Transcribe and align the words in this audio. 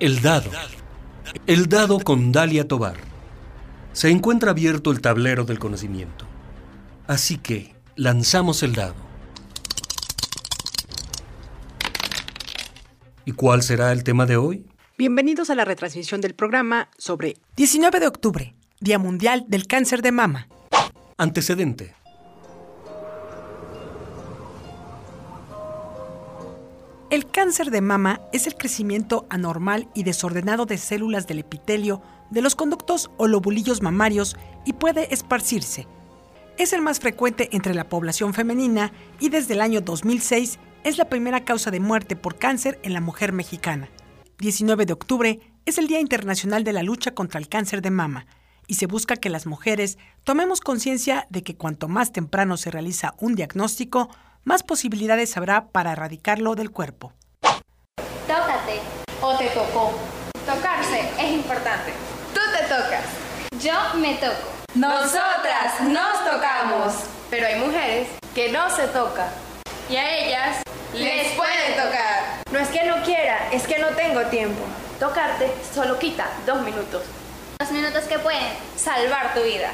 El 0.00 0.22
dado. 0.22 0.50
El 1.46 1.68
dado 1.68 1.98
con 1.98 2.32
Dalia 2.32 2.66
Tobar. 2.66 2.96
Se 3.92 4.08
encuentra 4.08 4.52
abierto 4.52 4.92
el 4.92 5.02
tablero 5.02 5.44
del 5.44 5.58
conocimiento. 5.58 6.24
Así 7.06 7.36
que 7.36 7.74
lanzamos 7.96 8.62
el 8.62 8.74
dado. 8.74 8.94
¿Y 13.26 13.32
cuál 13.32 13.62
será 13.62 13.92
el 13.92 14.02
tema 14.02 14.24
de 14.24 14.38
hoy? 14.38 14.64
Bienvenidos 14.96 15.50
a 15.50 15.54
la 15.54 15.66
retransmisión 15.66 16.22
del 16.22 16.34
programa 16.34 16.88
sobre 16.96 17.36
19 17.56 18.00
de 18.00 18.06
octubre, 18.06 18.54
Día 18.80 18.98
Mundial 18.98 19.44
del 19.48 19.66
Cáncer 19.66 20.00
de 20.00 20.12
Mama. 20.12 20.48
Antecedente. 21.18 21.94
El 27.10 27.28
cáncer 27.28 27.72
de 27.72 27.80
mama 27.80 28.20
es 28.32 28.46
el 28.46 28.54
crecimiento 28.54 29.26
anormal 29.30 29.88
y 29.94 30.04
desordenado 30.04 30.64
de 30.64 30.78
células 30.78 31.26
del 31.26 31.40
epitelio 31.40 32.00
de 32.30 32.40
los 32.40 32.54
conductos 32.54 33.10
o 33.16 33.26
lobulillos 33.26 33.82
mamarios 33.82 34.36
y 34.64 34.74
puede 34.74 35.12
esparcirse. 35.12 35.88
Es 36.56 36.72
el 36.72 36.82
más 36.82 37.00
frecuente 37.00 37.48
entre 37.50 37.74
la 37.74 37.88
población 37.88 38.32
femenina 38.32 38.92
y 39.18 39.28
desde 39.28 39.54
el 39.54 39.60
año 39.60 39.80
2006 39.80 40.60
es 40.84 40.98
la 40.98 41.08
primera 41.08 41.44
causa 41.44 41.72
de 41.72 41.80
muerte 41.80 42.14
por 42.14 42.38
cáncer 42.38 42.78
en 42.84 42.92
la 42.92 43.00
mujer 43.00 43.32
mexicana. 43.32 43.90
19 44.38 44.86
de 44.86 44.92
octubre 44.92 45.40
es 45.66 45.78
el 45.78 45.88
Día 45.88 45.98
Internacional 45.98 46.62
de 46.62 46.72
la 46.72 46.84
Lucha 46.84 47.12
contra 47.12 47.40
el 47.40 47.48
Cáncer 47.48 47.82
de 47.82 47.90
Mama 47.90 48.26
y 48.68 48.74
se 48.74 48.86
busca 48.86 49.16
que 49.16 49.30
las 49.30 49.46
mujeres 49.46 49.98
tomemos 50.22 50.60
conciencia 50.60 51.26
de 51.28 51.42
que 51.42 51.56
cuanto 51.56 51.88
más 51.88 52.12
temprano 52.12 52.56
se 52.56 52.70
realiza 52.70 53.14
un 53.18 53.34
diagnóstico, 53.34 54.10
más 54.44 54.62
posibilidades 54.62 55.36
habrá 55.36 55.68
para 55.68 55.92
erradicarlo 55.92 56.54
del 56.54 56.70
cuerpo. 56.70 57.12
Tócate 58.26 58.80
o 59.20 59.36
te 59.36 59.48
tocó. 59.48 59.92
Tocarse 60.46 61.00
es 61.18 61.32
importante. 61.32 61.92
Tú 62.32 62.40
te 62.56 62.62
tocas. 62.64 63.04
Yo 63.62 63.98
me 63.98 64.14
toco. 64.14 64.50
Nosotras 64.74 65.80
nos 65.82 66.24
tocamos. 66.24 66.94
Pero 67.28 67.46
hay 67.46 67.60
mujeres 67.60 68.08
que 68.34 68.50
no 68.50 68.70
se 68.70 68.88
tocan. 68.88 69.28
Y 69.88 69.96
a 69.96 70.18
ellas 70.18 70.62
les 70.94 71.32
puede 71.34 71.72
tocar. 71.74 72.42
No 72.50 72.58
es 72.58 72.68
que 72.68 72.84
no 72.84 73.02
quiera, 73.02 73.48
es 73.52 73.66
que 73.66 73.78
no 73.78 73.88
tengo 73.88 74.22
tiempo. 74.26 74.62
Tocarte 74.98 75.50
solo 75.74 75.98
quita 75.98 76.26
dos 76.46 76.62
minutos. 76.62 77.02
Dos 77.58 77.70
minutos 77.72 78.04
que 78.04 78.18
pueden 78.18 78.42
salvar 78.76 79.34
tu 79.34 79.42
vida. 79.42 79.70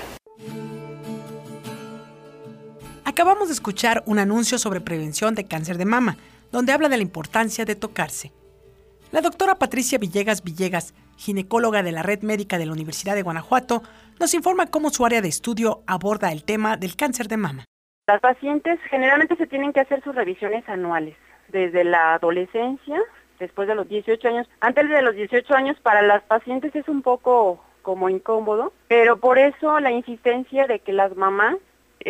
Acabamos 3.07 3.47
de 3.47 3.55
escuchar 3.55 4.03
un 4.07 4.19
anuncio 4.19 4.59
sobre 4.59 4.81
prevención 4.81 5.37
de 5.37 5.47
cáncer 5.47 5.79
de 5.79 5.85
mama, 5.85 6.17
donde 6.51 6.73
habla 6.73 6.89
de 6.89 6.97
la 6.97 7.05
importancia 7.05 7.65
de 7.65 7.77
tocarse. 7.77 8.33
La 9.13 9.21
doctora 9.21 9.55
Patricia 9.55 9.97
Villegas 9.97 10.43
Villegas, 10.43 10.93
ginecóloga 11.17 11.85
de 11.85 11.93
la 11.93 12.03
Red 12.03 12.23
Médica 12.23 12.59
de 12.59 12.67
la 12.67 12.73
Universidad 12.73 13.15
de 13.15 13.23
Guanajuato, 13.23 13.85
nos 14.19 14.35
informa 14.35 14.67
cómo 14.67 14.91
su 14.91 15.07
área 15.07 15.23
de 15.23 15.29
estudio 15.29 15.85
aborda 15.87 16.33
el 16.33 16.43
tema 16.43 16.77
del 16.77 16.97
cáncer 16.97 17.29
de 17.29 17.37
mama. 17.37 17.65
Las 18.09 18.21
pacientes 18.21 18.81
generalmente 18.91 19.37
se 19.37 19.47
tienen 19.47 19.73
que 19.73 19.81
hacer 19.81 20.03
sus 20.03 20.17
revisiones 20.17 20.69
anuales, 20.69 21.15
desde 21.47 21.85
la 21.85 22.15
adolescencia, 22.15 23.01
después 23.39 23.69
de 23.69 23.77
los 23.77 23.89
18 23.89 24.27
años. 24.27 24.49
Antes 24.59 24.89
de 24.89 25.03
los 25.03 25.15
18 25.15 25.55
años 25.55 25.77
para 25.81 26.03
las 26.03 26.25
pacientes 26.25 26.75
es 26.75 26.89
un 26.89 27.03
poco 27.03 27.63
como 27.83 28.09
incómodo, 28.09 28.73
pero 28.89 29.19
por 29.21 29.39
eso 29.39 29.79
la 29.79 29.93
insistencia 29.93 30.67
de 30.67 30.81
que 30.81 30.93
las 30.93 31.15
mamás 31.15 31.55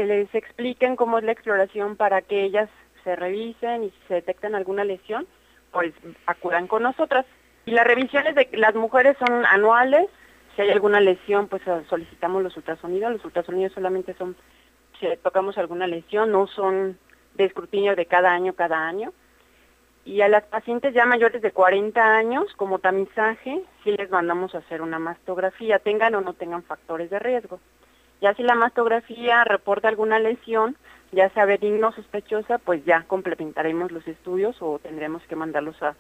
les 0.04 0.34
expliquen 0.34 0.96
cómo 0.96 1.18
es 1.18 1.24
la 1.24 1.32
exploración 1.32 1.96
para 1.96 2.22
que 2.22 2.42
ellas 2.42 2.68
se 3.04 3.16
revisen 3.16 3.84
y 3.84 3.90
si 3.90 3.98
se 4.08 4.14
detectan 4.14 4.54
alguna 4.54 4.84
lesión, 4.84 5.26
pues 5.72 5.92
acudan 6.26 6.66
con 6.66 6.82
nosotras. 6.82 7.24
Y 7.64 7.72
las 7.72 7.86
revisiones 7.86 8.34
de 8.34 8.48
las 8.52 8.74
mujeres 8.74 9.16
son 9.18 9.44
anuales, 9.46 10.08
si 10.54 10.62
hay 10.62 10.70
alguna 10.70 11.00
lesión, 11.00 11.48
pues 11.48 11.62
solicitamos 11.88 12.42
los 12.42 12.56
ultrasonidos, 12.56 13.12
los 13.12 13.24
ultrasonidos 13.24 13.72
solamente 13.72 14.14
son 14.14 14.36
si 14.98 15.06
tocamos 15.22 15.58
alguna 15.58 15.86
lesión, 15.86 16.32
no 16.32 16.46
son 16.46 16.98
de 17.34 17.44
escrutinio 17.44 17.94
de 17.94 18.06
cada 18.06 18.32
año, 18.32 18.54
cada 18.54 18.86
año. 18.88 19.12
Y 20.04 20.20
a 20.20 20.28
las 20.28 20.44
pacientes 20.44 20.94
ya 20.94 21.04
mayores 21.04 21.42
de 21.42 21.50
40 21.50 22.00
años, 22.00 22.46
como 22.56 22.78
tamizaje, 22.78 23.62
sí 23.82 23.90
les 23.92 24.10
mandamos 24.10 24.54
a 24.54 24.58
hacer 24.58 24.80
una 24.80 24.98
mastografía, 24.98 25.80
tengan 25.80 26.14
o 26.14 26.20
no 26.20 26.34
tengan 26.34 26.62
factores 26.62 27.10
de 27.10 27.18
riesgo. 27.18 27.60
Ya 28.20 28.34
si 28.34 28.42
la 28.42 28.54
mastografía 28.54 29.44
reporta 29.44 29.88
alguna 29.88 30.18
lesión, 30.18 30.76
ya 31.12 31.28
sea 31.30 31.44
benigna 31.44 31.88
o 31.88 31.92
sospechosa, 31.92 32.58
pues 32.58 32.84
ya 32.84 33.02
complementaremos 33.02 33.92
los 33.92 34.06
estudios 34.06 34.56
o 34.60 34.78
tendremos 34.78 35.22
que 35.24 35.36
mandarlos 35.36 35.80
a 35.82 35.94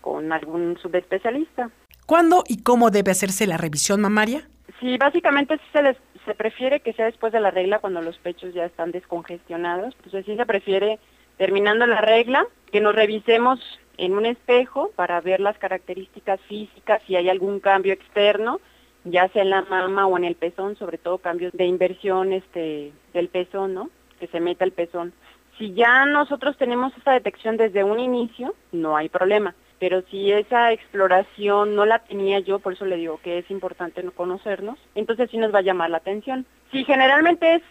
con 0.00 0.32
algún 0.32 0.76
subespecialista. 0.82 1.70
¿Cuándo 2.06 2.44
y 2.46 2.62
cómo 2.62 2.90
debe 2.90 3.10
hacerse 3.10 3.46
la 3.46 3.56
revisión 3.56 4.02
mamaria? 4.02 4.46
Sí, 4.78 4.98
básicamente 4.98 5.58
se, 5.72 5.82
les, 5.82 5.96
se 6.26 6.34
prefiere 6.34 6.80
que 6.80 6.92
sea 6.92 7.06
después 7.06 7.32
de 7.32 7.40
la 7.40 7.50
regla 7.50 7.78
cuando 7.78 8.02
los 8.02 8.18
pechos 8.18 8.52
ya 8.52 8.66
están 8.66 8.90
descongestionados. 8.90 9.94
Pues 10.02 10.14
así 10.14 10.36
se 10.36 10.44
prefiere, 10.44 10.98
terminando 11.38 11.86
la 11.86 12.02
regla, 12.02 12.46
que 12.70 12.82
nos 12.82 12.94
revisemos 12.94 13.60
en 13.96 14.12
un 14.12 14.26
espejo 14.26 14.90
para 14.94 15.20
ver 15.22 15.40
las 15.40 15.56
características 15.58 16.38
físicas, 16.42 17.00
si 17.06 17.16
hay 17.16 17.30
algún 17.30 17.60
cambio 17.60 17.94
externo, 17.94 18.60
ya 19.04 19.28
sea 19.28 19.42
en 19.42 19.50
la 19.50 19.62
mama 19.62 20.06
o 20.06 20.16
en 20.16 20.24
el 20.24 20.34
pezón, 20.34 20.76
sobre 20.76 20.98
todo 20.98 21.18
cambios 21.18 21.52
de 21.52 21.64
inversión 21.64 22.32
este, 22.32 22.92
del 23.12 23.28
pezón, 23.28 23.74
¿no? 23.74 23.90
Que 24.18 24.26
se 24.28 24.40
meta 24.40 24.64
el 24.64 24.72
pezón. 24.72 25.12
Si 25.58 25.72
ya 25.74 26.04
nosotros 26.06 26.56
tenemos 26.56 26.96
esa 26.96 27.12
detección 27.12 27.56
desde 27.56 27.84
un 27.84 28.00
inicio, 28.00 28.54
no 28.72 28.96
hay 28.96 29.08
problema. 29.08 29.54
Pero 29.78 30.02
si 30.10 30.32
esa 30.32 30.72
exploración 30.72 31.74
no 31.74 31.84
la 31.84 31.98
tenía 32.00 32.40
yo, 32.40 32.58
por 32.58 32.72
eso 32.72 32.86
le 32.86 32.96
digo 32.96 33.20
que 33.22 33.38
es 33.38 33.50
importante 33.50 34.02
no 34.02 34.12
conocernos, 34.12 34.78
entonces 34.94 35.30
sí 35.30 35.36
nos 35.36 35.54
va 35.54 35.58
a 35.58 35.62
llamar 35.62 35.90
la 35.90 35.98
atención. 35.98 36.46
Si 36.72 36.84
generalmente 36.84 37.56
es 37.56 37.62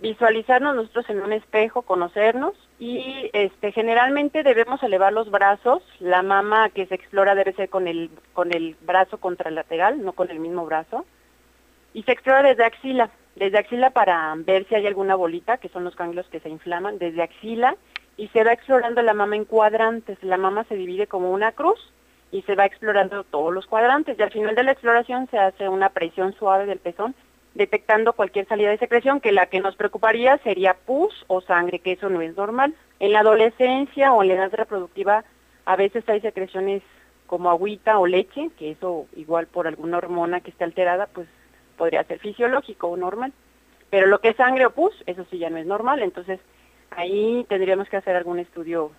visualizarnos 0.00 0.74
nosotros 0.74 1.08
en 1.10 1.20
un 1.20 1.32
espejo, 1.32 1.82
conocernos 1.82 2.54
y 2.78 3.30
este 3.32 3.72
generalmente 3.72 4.44
debemos 4.44 4.82
elevar 4.82 5.12
los 5.12 5.30
brazos, 5.30 5.82
la 5.98 6.22
mama 6.22 6.70
que 6.70 6.86
se 6.86 6.94
explora 6.94 7.34
debe 7.34 7.52
ser 7.54 7.68
con 7.68 7.88
el 7.88 8.10
con 8.32 8.54
el 8.54 8.76
brazo 8.82 9.18
contralateral, 9.18 10.04
no 10.04 10.12
con 10.12 10.30
el 10.30 10.38
mismo 10.38 10.64
brazo. 10.64 11.04
Y 11.92 12.04
se 12.04 12.12
explora 12.12 12.42
desde 12.42 12.64
axila, 12.64 13.10
desde 13.34 13.58
axila 13.58 13.90
para 13.90 14.32
ver 14.36 14.66
si 14.68 14.76
hay 14.76 14.86
alguna 14.86 15.16
bolita, 15.16 15.56
que 15.56 15.68
son 15.68 15.82
los 15.82 15.96
ganglios 15.96 16.28
que 16.28 16.38
se 16.38 16.48
inflaman, 16.48 16.98
desde 16.98 17.22
axila 17.22 17.76
y 18.16 18.28
se 18.28 18.44
va 18.44 18.52
explorando 18.52 19.02
la 19.02 19.14
mama 19.14 19.34
en 19.34 19.44
cuadrantes. 19.44 20.22
La 20.22 20.36
mama 20.36 20.64
se 20.64 20.76
divide 20.76 21.08
como 21.08 21.32
una 21.32 21.52
cruz 21.52 21.80
y 22.30 22.42
se 22.42 22.54
va 22.54 22.66
explorando 22.66 23.24
todos 23.24 23.52
los 23.52 23.66
cuadrantes 23.66 24.18
y 24.18 24.22
al 24.22 24.30
final 24.30 24.54
de 24.54 24.62
la 24.62 24.72
exploración 24.72 25.28
se 25.30 25.38
hace 25.38 25.68
una 25.68 25.88
presión 25.88 26.32
suave 26.34 26.66
del 26.66 26.78
pezón 26.78 27.14
detectando 27.54 28.12
cualquier 28.12 28.46
salida 28.46 28.70
de 28.70 28.78
secreción, 28.78 29.20
que 29.20 29.32
la 29.32 29.46
que 29.46 29.60
nos 29.60 29.76
preocuparía 29.76 30.38
sería 30.38 30.74
pus 30.74 31.24
o 31.26 31.40
sangre, 31.40 31.80
que 31.80 31.92
eso 31.92 32.08
no 32.08 32.20
es 32.20 32.36
normal. 32.36 32.74
En 33.00 33.12
la 33.12 33.20
adolescencia 33.20 34.12
o 34.12 34.22
en 34.22 34.28
la 34.28 34.34
edad 34.34 34.52
reproductiva 34.52 35.24
a 35.64 35.76
veces 35.76 36.08
hay 36.08 36.20
secreciones 36.20 36.82
como 37.26 37.50
agüita 37.50 37.98
o 37.98 38.06
leche, 38.06 38.50
que 38.58 38.70
eso 38.70 39.06
igual 39.14 39.46
por 39.46 39.66
alguna 39.66 39.98
hormona 39.98 40.40
que 40.40 40.50
esté 40.50 40.64
alterada, 40.64 41.06
pues 41.06 41.28
podría 41.76 42.02
ser 42.04 42.18
fisiológico 42.18 42.88
o 42.88 42.96
normal. 42.96 43.32
Pero 43.90 44.06
lo 44.06 44.20
que 44.20 44.30
es 44.30 44.36
sangre 44.36 44.66
o 44.66 44.70
pus, 44.70 44.92
eso 45.06 45.26
sí 45.30 45.38
ya 45.38 45.50
no 45.50 45.58
es 45.58 45.66
normal, 45.66 46.02
entonces 46.02 46.40
ahí 46.90 47.44
tendríamos 47.48 47.88
que 47.88 47.98
hacer 47.98 48.16
algún 48.16 48.38
estudio 48.38 48.92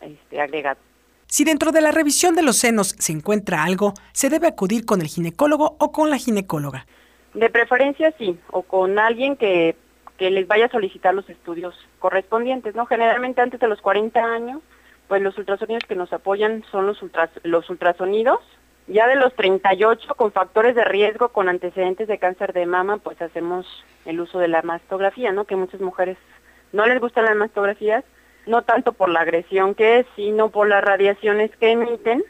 este, 0.00 0.40
agregado. 0.40 0.80
Si 1.26 1.44
dentro 1.44 1.72
de 1.72 1.80
la 1.80 1.90
revisión 1.90 2.34
de 2.34 2.42
los 2.42 2.56
senos 2.56 2.94
se 2.98 3.12
encuentra 3.12 3.64
algo, 3.64 3.94
se 4.12 4.30
debe 4.30 4.46
acudir 4.46 4.86
con 4.86 5.00
el 5.00 5.08
ginecólogo 5.08 5.76
o 5.78 5.92
con 5.92 6.08
la 6.08 6.18
ginecóloga. 6.18 6.86
De 7.36 7.50
preferencia 7.50 8.14
sí, 8.16 8.40
o 8.50 8.62
con 8.62 8.98
alguien 8.98 9.36
que, 9.36 9.76
que 10.16 10.30
les 10.30 10.48
vaya 10.48 10.64
a 10.64 10.70
solicitar 10.70 11.14
los 11.14 11.28
estudios 11.28 11.74
correspondientes, 11.98 12.74
¿no? 12.74 12.86
Generalmente 12.86 13.42
antes 13.42 13.60
de 13.60 13.68
los 13.68 13.82
40 13.82 14.18
años, 14.24 14.62
pues 15.06 15.20
los 15.20 15.36
ultrasonidos 15.36 15.84
que 15.86 15.96
nos 15.96 16.10
apoyan 16.14 16.64
son 16.70 16.86
los, 16.86 17.02
ultras, 17.02 17.28
los 17.42 17.68
ultrasonidos. 17.68 18.40
Ya 18.86 19.06
de 19.06 19.16
los 19.16 19.34
38 19.34 20.14
con 20.14 20.32
factores 20.32 20.74
de 20.74 20.84
riesgo, 20.84 21.28
con 21.28 21.50
antecedentes 21.50 22.08
de 22.08 22.18
cáncer 22.18 22.54
de 22.54 22.64
mama, 22.64 22.96
pues 22.96 23.20
hacemos 23.20 23.66
el 24.06 24.18
uso 24.18 24.38
de 24.38 24.48
la 24.48 24.62
mastografía, 24.62 25.30
¿no? 25.30 25.44
Que 25.44 25.56
muchas 25.56 25.82
mujeres 25.82 26.16
no 26.72 26.86
les 26.86 26.98
gustan 26.98 27.26
las 27.26 27.36
mastografías, 27.36 28.02
no 28.46 28.62
tanto 28.62 28.94
por 28.94 29.10
la 29.10 29.20
agresión 29.20 29.74
que 29.74 29.98
es, 29.98 30.06
sino 30.16 30.48
por 30.48 30.68
las 30.68 30.82
radiaciones 30.82 31.54
que 31.56 31.72
emiten, 31.72 32.24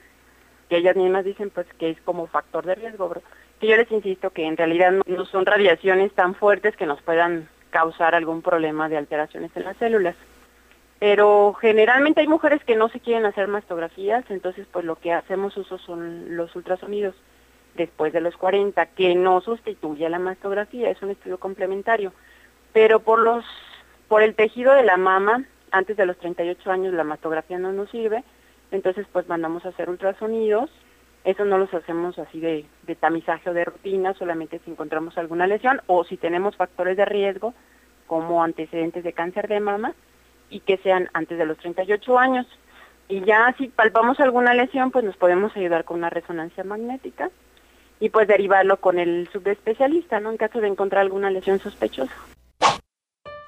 que 0.69 0.79
ellas 0.79 0.97
mismas 0.97 1.25
dicen 1.25 1.51
pues 1.51 1.69
que 1.79 1.91
es 1.91 2.01
como 2.01 2.27
factor 2.27 2.67
de 2.67 2.75
riesgo, 2.75 3.09
yo 3.61 3.77
les 3.77 3.91
insisto 3.91 4.31
que 4.31 4.47
en 4.47 4.57
realidad 4.57 4.93
no 5.07 5.25
son 5.25 5.47
radiaciones 5.47 6.13
tan 6.13 6.35
fuertes 6.35 6.77
que 6.77 6.87
nos 6.87 7.01
puedan 7.03 7.49
causar 7.71 8.15
algún 8.15 8.43
problema 8.43 8.89
de 8.89 8.97
alteraciones 8.97 9.51
en 9.55 9.65
las 9.65 9.77
células. 9.79 10.15
Pero 10.99 11.55
generalmente 11.55 12.21
hay 12.21 12.29
mujeres 12.29 12.65
que 12.65 12.77
no 12.77 12.89
se 12.89 13.01
quieren 13.01 13.27
hacer 13.27 13.49
mastografías, 13.49 14.25
entonces 14.31 14.67
pues 14.71 14.85
lo 14.85 14.97
que 14.97 15.13
hacemos 15.13 15.57
uso 15.57 15.79
son 15.79 16.37
los 16.37 16.55
ultrasonidos 16.57 17.15
después 17.75 18.13
de 18.13 18.23
los 18.23 18.37
40, 18.37 18.87
que 18.87 19.15
no 19.15 19.41
sustituye 19.43 20.07
a 20.07 20.11
la 20.11 20.19
mastografía, 20.19 20.91
es 20.91 21.03
un 21.03 21.11
estudio 21.11 21.39
complementario. 21.39 22.13
Pero 22.73 23.01
por 23.01 23.19
los 23.19 23.45
por 24.09 24.23
el 24.23 24.35
tejido 24.35 24.73
de 24.73 24.85
la 24.85 24.97
mama, 24.97 25.45
antes 25.71 25.97
de 25.97 26.07
los 26.07 26.17
38 26.19 26.71
años 26.71 26.95
la 26.95 27.05
mastografía 27.05 27.59
no 27.59 27.73
nos 27.73 27.91
sirve, 27.91 28.23
entonces 28.71 29.07
pues 29.13 29.29
mandamos 29.29 29.67
a 29.67 29.71
hacer 29.71 29.91
ultrasonidos 29.91 30.71
Eso 31.27 31.45
no 31.45 31.59
los 31.59 31.75
hacemos 31.75 32.17
así 32.21 32.39
de, 32.39 32.65
de 32.87 32.95
tamizaje 32.95 33.51
o 33.51 33.53
de 33.53 33.65
rutina, 33.65 34.15
solamente 34.15 34.61
si 34.61 34.71
encontramos 34.71 35.19
alguna 35.19 35.49
lesión 35.49 35.83
o 35.89 36.05
si 36.05 36.17
tenemos 36.17 36.55
factores 36.55 36.97
de 36.97 37.05
riesgo 37.05 37.53
como 38.07 38.45
antecedentes 38.45 39.03
de 39.03 39.13
cáncer 39.13 39.49
de 39.49 39.59
mama 39.59 39.93
y 40.51 40.61
que 40.61 40.77
sean 40.77 41.11
antes 41.15 41.37
de 41.37 41.45
los 41.45 41.59
38 41.59 42.17
años. 42.17 42.47
Y 43.09 43.25
ya 43.25 43.53
si 43.59 43.67
palpamos 43.67 44.21
alguna 44.21 44.55
lesión, 44.55 44.93
pues 44.93 45.05
nos 45.05 45.17
podemos 45.17 45.57
ayudar 45.57 45.85
con 45.85 45.99
una 45.99 46.11
resonancia 46.11 46.63
magnética 46.63 47.31
y 47.99 48.11
pues 48.11 48.29
derivarlo 48.29 48.77
con 48.77 49.01
el 49.01 49.29
subespecialista, 49.33 50.21
¿no? 50.21 50.31
En 50.31 50.37
caso 50.37 50.61
de 50.61 50.69
encontrar 50.69 51.03
alguna 51.03 51.31
lesión 51.31 51.59
sospechosa. 51.59 52.15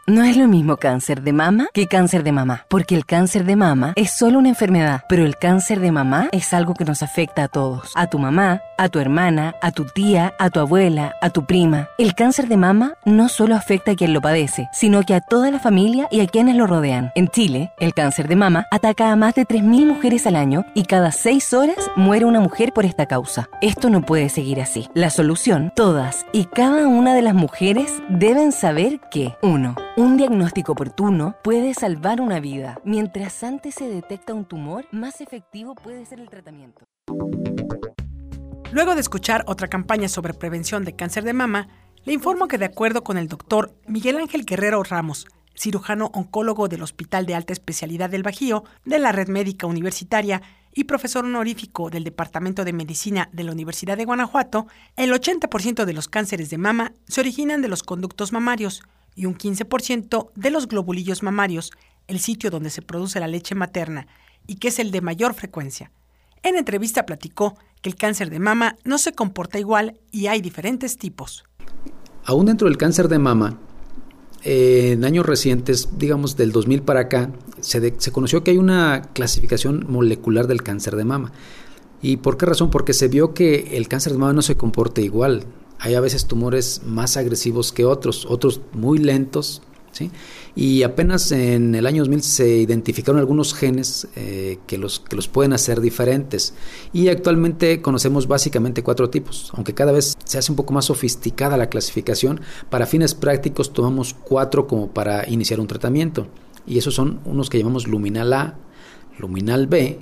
No 0.08 0.24
es 0.24 0.38
lo 0.38 0.48
mismo 0.48 0.78
cáncer 0.78 1.20
de 1.20 1.34
mama 1.34 1.68
que 1.74 1.86
cáncer 1.86 2.24
de 2.24 2.32
mamá, 2.32 2.64
porque 2.68 2.94
el 2.94 3.04
cáncer 3.04 3.44
de 3.44 3.56
mama 3.56 3.92
es 3.94 4.10
solo 4.10 4.38
una 4.38 4.48
enfermedad, 4.48 5.02
pero 5.06 5.26
el 5.26 5.36
cáncer 5.36 5.80
de 5.80 5.92
mamá 5.92 6.30
es 6.32 6.54
algo 6.54 6.72
que 6.72 6.86
nos 6.86 7.02
afecta 7.02 7.44
a 7.44 7.48
todos, 7.48 7.92
a 7.94 8.06
tu 8.06 8.18
mamá, 8.18 8.62
a 8.78 8.88
tu 8.88 9.00
hermana, 9.00 9.56
a 9.60 9.70
tu 9.70 9.84
tía, 9.84 10.32
a 10.38 10.48
tu 10.48 10.60
abuela, 10.60 11.14
a 11.20 11.28
tu 11.28 11.44
prima. 11.44 11.88
El 11.98 12.14
cáncer 12.14 12.48
de 12.48 12.56
mama 12.56 12.94
no 13.04 13.28
solo 13.28 13.54
afecta 13.54 13.90
a 13.90 13.96
quien 13.96 14.14
lo 14.14 14.22
padece, 14.22 14.70
sino 14.72 15.02
que 15.02 15.12
a 15.12 15.20
toda 15.20 15.50
la 15.50 15.58
familia 15.58 16.08
y 16.10 16.20
a 16.20 16.26
quienes 16.26 16.56
lo 16.56 16.66
rodean. 16.66 17.12
En 17.14 17.28
Chile, 17.28 17.72
el 17.78 17.92
cáncer 17.92 18.28
de 18.28 18.36
mama 18.36 18.66
ataca 18.70 19.12
a 19.12 19.16
más 19.16 19.34
de 19.34 19.46
3.000 19.46 19.84
mujeres 19.84 20.26
al 20.26 20.36
año 20.36 20.64
y 20.72 20.84
cada 20.84 21.12
6 21.12 21.52
horas 21.52 21.90
muere 21.96 22.24
una 22.24 22.40
mujer 22.40 22.72
por 22.72 22.86
esta 22.86 23.04
causa. 23.04 23.50
Esto 23.60 23.90
no 23.90 24.00
puede 24.00 24.30
seguir 24.30 24.62
así. 24.62 24.88
La 24.94 25.10
solución, 25.10 25.70
todas 25.76 26.24
y 26.32 26.46
cada 26.46 26.88
una 26.88 27.14
de 27.14 27.20
las 27.20 27.34
mujeres 27.34 27.92
deben 28.08 28.52
saber 28.52 29.00
que 29.10 29.34
1. 29.42 29.74
Un 29.98 30.16
diagnóstico 30.16 30.70
oportuno 30.70 31.34
puede 31.42 31.74
salvar 31.74 32.20
una 32.20 32.38
vida. 32.38 32.80
Mientras 32.84 33.42
antes 33.42 33.74
se 33.74 33.88
detecta 33.88 34.32
un 34.32 34.44
tumor, 34.44 34.86
más 34.92 35.20
efectivo 35.20 35.74
puede 35.74 36.06
ser 36.06 36.20
el 36.20 36.30
tratamiento. 36.30 36.84
Luego 38.70 38.94
de 38.94 39.00
escuchar 39.00 39.42
otra 39.48 39.66
campaña 39.66 40.08
sobre 40.08 40.34
prevención 40.34 40.84
de 40.84 40.94
cáncer 40.94 41.24
de 41.24 41.32
mama, 41.32 41.66
le 42.04 42.12
informo 42.12 42.46
que 42.46 42.58
de 42.58 42.66
acuerdo 42.66 43.02
con 43.02 43.18
el 43.18 43.26
doctor 43.26 43.74
Miguel 43.88 44.18
Ángel 44.18 44.44
Guerrero 44.44 44.84
Ramos, 44.84 45.26
cirujano 45.56 46.12
oncólogo 46.14 46.68
del 46.68 46.82
Hospital 46.82 47.26
de 47.26 47.34
Alta 47.34 47.52
Especialidad 47.52 48.08
del 48.08 48.22
Bajío, 48.22 48.62
de 48.84 49.00
la 49.00 49.10
Red 49.10 49.26
Médica 49.26 49.66
Universitaria 49.66 50.42
y 50.72 50.84
profesor 50.84 51.24
honorífico 51.24 51.90
del 51.90 52.04
Departamento 52.04 52.64
de 52.64 52.72
Medicina 52.72 53.30
de 53.32 53.42
la 53.42 53.50
Universidad 53.50 53.96
de 53.96 54.04
Guanajuato, 54.04 54.68
el 54.94 55.12
80% 55.12 55.84
de 55.84 55.92
los 55.92 56.06
cánceres 56.06 56.50
de 56.50 56.58
mama 56.58 56.92
se 57.08 57.20
originan 57.20 57.62
de 57.62 57.68
los 57.68 57.82
conductos 57.82 58.32
mamarios, 58.32 58.84
y 59.18 59.26
un 59.26 59.36
15% 59.36 60.30
de 60.36 60.50
los 60.50 60.68
globulillos 60.68 61.24
mamarios, 61.24 61.72
el 62.06 62.20
sitio 62.20 62.50
donde 62.50 62.70
se 62.70 62.82
produce 62.82 63.18
la 63.18 63.26
leche 63.26 63.56
materna 63.56 64.06
y 64.46 64.56
que 64.56 64.68
es 64.68 64.78
el 64.78 64.92
de 64.92 65.00
mayor 65.00 65.34
frecuencia. 65.34 65.90
En 66.44 66.56
entrevista 66.56 67.04
platicó 67.04 67.56
que 67.82 67.90
el 67.90 67.96
cáncer 67.96 68.30
de 68.30 68.38
mama 68.38 68.76
no 68.84 68.96
se 68.96 69.12
comporta 69.12 69.58
igual 69.58 69.98
y 70.12 70.28
hay 70.28 70.40
diferentes 70.40 70.98
tipos. 70.98 71.44
Aún 72.24 72.46
dentro 72.46 72.68
del 72.68 72.76
cáncer 72.76 73.08
de 73.08 73.18
mama, 73.18 73.58
en 74.44 75.04
años 75.04 75.26
recientes, 75.26 75.98
digamos 75.98 76.36
del 76.36 76.52
2000 76.52 76.82
para 76.82 77.00
acá, 77.00 77.32
se, 77.58 77.94
se, 77.98 78.12
conoció 78.12 78.44
que 78.44 78.52
hay 78.52 78.58
una 78.58 79.02
clasificación 79.14 79.84
molecular 79.88 80.46
del 80.46 80.62
cáncer 80.62 80.94
de 80.94 81.04
mama. 81.04 81.32
¿Y 82.00 82.18
por 82.18 82.36
qué 82.36 82.46
razón? 82.46 82.70
Porque 82.70 82.92
se 82.92 83.08
vio 83.08 83.34
que 83.34 83.76
el 83.76 83.88
cáncer 83.88 84.12
de 84.12 84.18
mama 84.18 84.32
no 84.32 84.42
se 84.42 84.56
comporta 84.56 85.00
igual 85.00 85.44
hay 85.78 85.94
a 85.94 86.00
veces 86.00 86.26
tumores 86.26 86.82
más 86.84 87.16
agresivos 87.16 87.72
que 87.72 87.84
otros, 87.84 88.26
otros 88.26 88.60
muy 88.72 88.98
lentos, 88.98 89.62
¿sí? 89.92 90.10
Y 90.54 90.82
apenas 90.82 91.30
en 91.30 91.74
el 91.76 91.86
año 91.86 92.02
2000 92.02 92.22
se 92.22 92.48
identificaron 92.48 93.20
algunos 93.20 93.54
genes 93.54 94.08
eh, 94.16 94.58
que, 94.66 94.76
los, 94.76 94.98
que 94.98 95.14
los 95.14 95.28
pueden 95.28 95.52
hacer 95.52 95.80
diferentes. 95.80 96.54
Y 96.92 97.08
actualmente 97.08 97.80
conocemos 97.80 98.26
básicamente 98.26 98.82
cuatro 98.82 99.08
tipos, 99.08 99.52
aunque 99.54 99.74
cada 99.74 99.92
vez 99.92 100.16
se 100.24 100.36
hace 100.36 100.50
un 100.50 100.56
poco 100.56 100.72
más 100.72 100.86
sofisticada 100.86 101.56
la 101.56 101.68
clasificación. 101.68 102.40
Para 102.70 102.86
fines 102.86 103.14
prácticos 103.14 103.72
tomamos 103.72 104.14
cuatro 104.14 104.66
como 104.66 104.88
para 104.90 105.28
iniciar 105.28 105.60
un 105.60 105.68
tratamiento. 105.68 106.26
Y 106.66 106.78
esos 106.78 106.94
son 106.94 107.20
unos 107.24 107.50
que 107.50 107.58
llamamos 107.58 107.86
luminal 107.86 108.32
A, 108.32 108.58
luminal 109.16 109.68
B, 109.68 110.00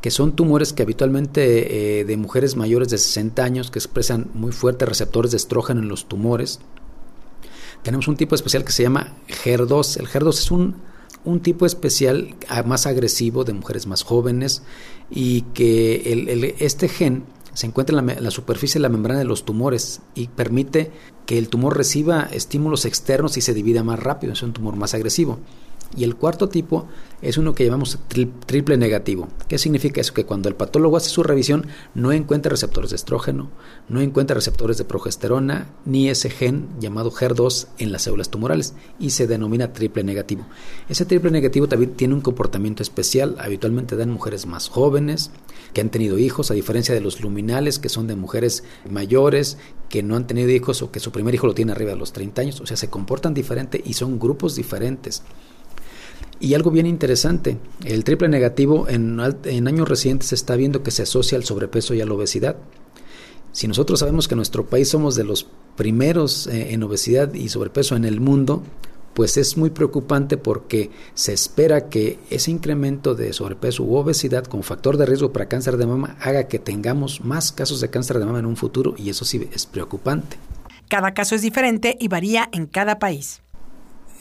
que 0.00 0.10
son 0.10 0.32
tumores 0.32 0.72
que 0.72 0.82
habitualmente 0.82 2.00
eh, 2.00 2.04
de 2.04 2.16
mujeres 2.16 2.56
mayores 2.56 2.88
de 2.88 2.98
60 2.98 3.42
años 3.42 3.70
que 3.70 3.78
expresan 3.78 4.30
muy 4.34 4.52
fuertes 4.52 4.88
receptores 4.88 5.32
de 5.32 5.38
estrógeno 5.38 5.80
en 5.80 5.88
los 5.88 6.06
tumores. 6.06 6.60
Tenemos 7.82 8.08
un 8.08 8.16
tipo 8.16 8.34
especial 8.34 8.64
que 8.64 8.72
se 8.72 8.82
llama 8.82 9.16
HER2. 9.44 9.98
El 9.98 10.06
HER2 10.06 10.28
es 10.30 10.50
un, 10.50 10.76
un 11.24 11.40
tipo 11.40 11.66
especial 11.66 12.34
más 12.64 12.86
agresivo 12.86 13.44
de 13.44 13.52
mujeres 13.52 13.86
más 13.86 14.02
jóvenes 14.02 14.62
y 15.10 15.42
que 15.54 16.12
el, 16.12 16.44
este 16.58 16.88
gen 16.88 17.24
se 17.54 17.66
encuentra 17.66 17.98
en 17.98 18.06
la, 18.06 18.12
en 18.12 18.22
la, 18.22 18.30
superficie 18.30 18.78
de 18.78 18.82
la 18.82 18.88
membrana 18.88 19.18
de 19.18 19.24
los 19.24 19.44
tumores 19.44 20.00
y 20.14 20.28
permite 20.28 20.92
que 21.26 21.38
el 21.38 21.48
tumor 21.48 21.76
reciba 21.76 22.28
estímulos 22.30 22.84
externos 22.84 23.36
y 23.36 23.40
se 23.40 23.52
divida 23.52 23.82
más 23.82 23.98
rápido, 23.98 24.32
es 24.32 24.42
un 24.42 24.52
tumor 24.52 24.76
más 24.76 24.94
agresivo. 24.94 25.40
Y 25.96 26.04
el 26.04 26.16
cuarto 26.16 26.48
tipo 26.48 26.86
es 27.22 27.38
uno 27.38 27.54
que 27.54 27.64
llamamos 27.64 27.98
triple 28.46 28.76
negativo. 28.76 29.28
¿Qué 29.48 29.58
significa 29.58 30.00
eso? 30.00 30.14
Que 30.14 30.24
cuando 30.24 30.48
el 30.48 30.54
patólogo 30.54 30.96
hace 30.96 31.08
su 31.08 31.22
revisión 31.22 31.66
no 31.94 32.12
encuentra 32.12 32.50
receptores 32.50 32.90
de 32.90 32.96
estrógeno, 32.96 33.50
no 33.88 34.00
encuentra 34.00 34.34
receptores 34.34 34.78
de 34.78 34.84
progesterona, 34.84 35.68
ni 35.84 36.08
ese 36.08 36.30
gen 36.30 36.68
llamado 36.78 37.10
HER2 37.10 37.68
en 37.78 37.90
las 37.90 38.02
células 38.02 38.30
tumorales 38.30 38.74
y 39.00 39.10
se 39.10 39.26
denomina 39.26 39.72
triple 39.72 40.04
negativo. 40.04 40.46
Ese 40.88 41.06
triple 41.06 41.30
negativo 41.30 41.68
también 41.68 41.94
tiene 41.94 42.14
un 42.14 42.20
comportamiento 42.20 42.82
especial, 42.82 43.36
habitualmente 43.38 43.96
da 43.96 44.04
en 44.04 44.10
mujeres 44.10 44.46
más 44.46 44.68
jóvenes, 44.68 45.30
que 45.72 45.80
han 45.80 45.90
tenido 45.90 46.18
hijos, 46.18 46.50
a 46.50 46.54
diferencia 46.54 46.94
de 46.94 47.00
los 47.00 47.20
luminales, 47.20 47.78
que 47.78 47.88
son 47.88 48.06
de 48.06 48.16
mujeres 48.16 48.64
mayores, 48.88 49.58
que 49.88 50.02
no 50.02 50.16
han 50.16 50.26
tenido 50.26 50.50
hijos 50.50 50.82
o 50.82 50.90
que 50.90 51.00
su 51.00 51.12
primer 51.12 51.34
hijo 51.34 51.46
lo 51.46 51.54
tiene 51.54 51.72
arriba 51.72 51.92
de 51.92 51.98
los 51.98 52.12
30 52.12 52.42
años. 52.42 52.60
O 52.60 52.66
sea, 52.66 52.76
se 52.76 52.88
comportan 52.88 53.34
diferente 53.34 53.80
y 53.84 53.94
son 53.94 54.18
grupos 54.18 54.54
diferentes. 54.54 55.22
Y 56.40 56.54
algo 56.54 56.70
bien 56.70 56.86
interesante, 56.86 57.58
el 57.84 58.04
triple 58.04 58.28
negativo 58.28 58.88
en, 58.88 59.20
en, 59.44 59.68
años 59.68 59.88
recientes 59.88 60.28
se 60.28 60.36
está 60.36 60.54
viendo 60.54 60.82
que 60.82 60.92
se 60.92 61.02
asocia 61.02 61.36
al 61.36 61.44
sobrepeso 61.44 61.94
y 61.94 62.00
a 62.00 62.06
la 62.06 62.14
obesidad. 62.14 62.56
Si 63.50 63.66
nosotros 63.66 64.00
sabemos 64.00 64.28
que 64.28 64.34
en 64.34 64.38
nuestro 64.38 64.66
país 64.66 64.88
somos 64.88 65.16
de 65.16 65.24
los 65.24 65.48
primeros 65.76 66.46
eh, 66.46 66.74
en 66.74 66.82
obesidad 66.84 67.34
y 67.34 67.48
sobrepeso 67.48 67.96
en 67.96 68.04
el 68.04 68.20
mundo, 68.20 68.62
pues 69.14 69.36
es 69.36 69.56
muy 69.56 69.70
preocupante 69.70 70.36
porque 70.36 70.92
se 71.14 71.32
espera 71.32 71.88
que 71.88 72.20
ese 72.30 72.52
incremento 72.52 73.16
de 73.16 73.32
sobrepeso 73.32 73.82
u 73.82 73.96
obesidad 73.96 74.44
como 74.44 74.62
factor 74.62 74.96
de 74.96 75.06
riesgo 75.06 75.32
para 75.32 75.48
cáncer 75.48 75.76
de 75.76 75.86
mama 75.86 76.16
haga 76.20 76.46
que 76.46 76.60
tengamos 76.60 77.24
más 77.24 77.50
casos 77.50 77.80
de 77.80 77.90
cáncer 77.90 78.20
de 78.20 78.26
mama 78.26 78.38
en 78.38 78.46
un 78.46 78.56
futuro 78.56 78.94
y 78.96 79.10
eso 79.10 79.24
sí 79.24 79.48
es 79.52 79.66
preocupante. 79.66 80.36
Cada 80.88 81.14
caso 81.14 81.34
es 81.34 81.42
diferente 81.42 81.96
y 81.98 82.06
varía 82.06 82.48
en 82.52 82.66
cada 82.66 83.00
país. 83.00 83.42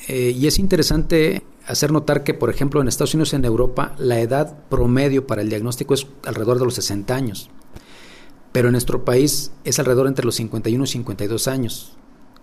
Eh, 0.07 0.33
y 0.35 0.47
es 0.47 0.57
interesante 0.57 1.43
hacer 1.67 1.91
notar 1.91 2.23
que, 2.23 2.33
por 2.33 2.49
ejemplo, 2.49 2.81
en 2.81 2.87
Estados 2.87 3.13
Unidos 3.13 3.33
y 3.33 3.35
en 3.35 3.45
Europa, 3.45 3.93
la 3.97 4.19
edad 4.19 4.57
promedio 4.69 5.27
para 5.27 5.41
el 5.41 5.49
diagnóstico 5.49 5.93
es 5.93 6.07
alrededor 6.25 6.59
de 6.59 6.65
los 6.65 6.75
60 6.75 7.13
años. 7.13 7.49
Pero 8.51 8.69
en 8.69 8.71
nuestro 8.71 9.05
país 9.05 9.51
es 9.63 9.77
alrededor 9.77 10.07
entre 10.07 10.25
los 10.25 10.35
51 10.35 10.83
y 10.83 10.87
52 10.87 11.47
años. 11.47 11.97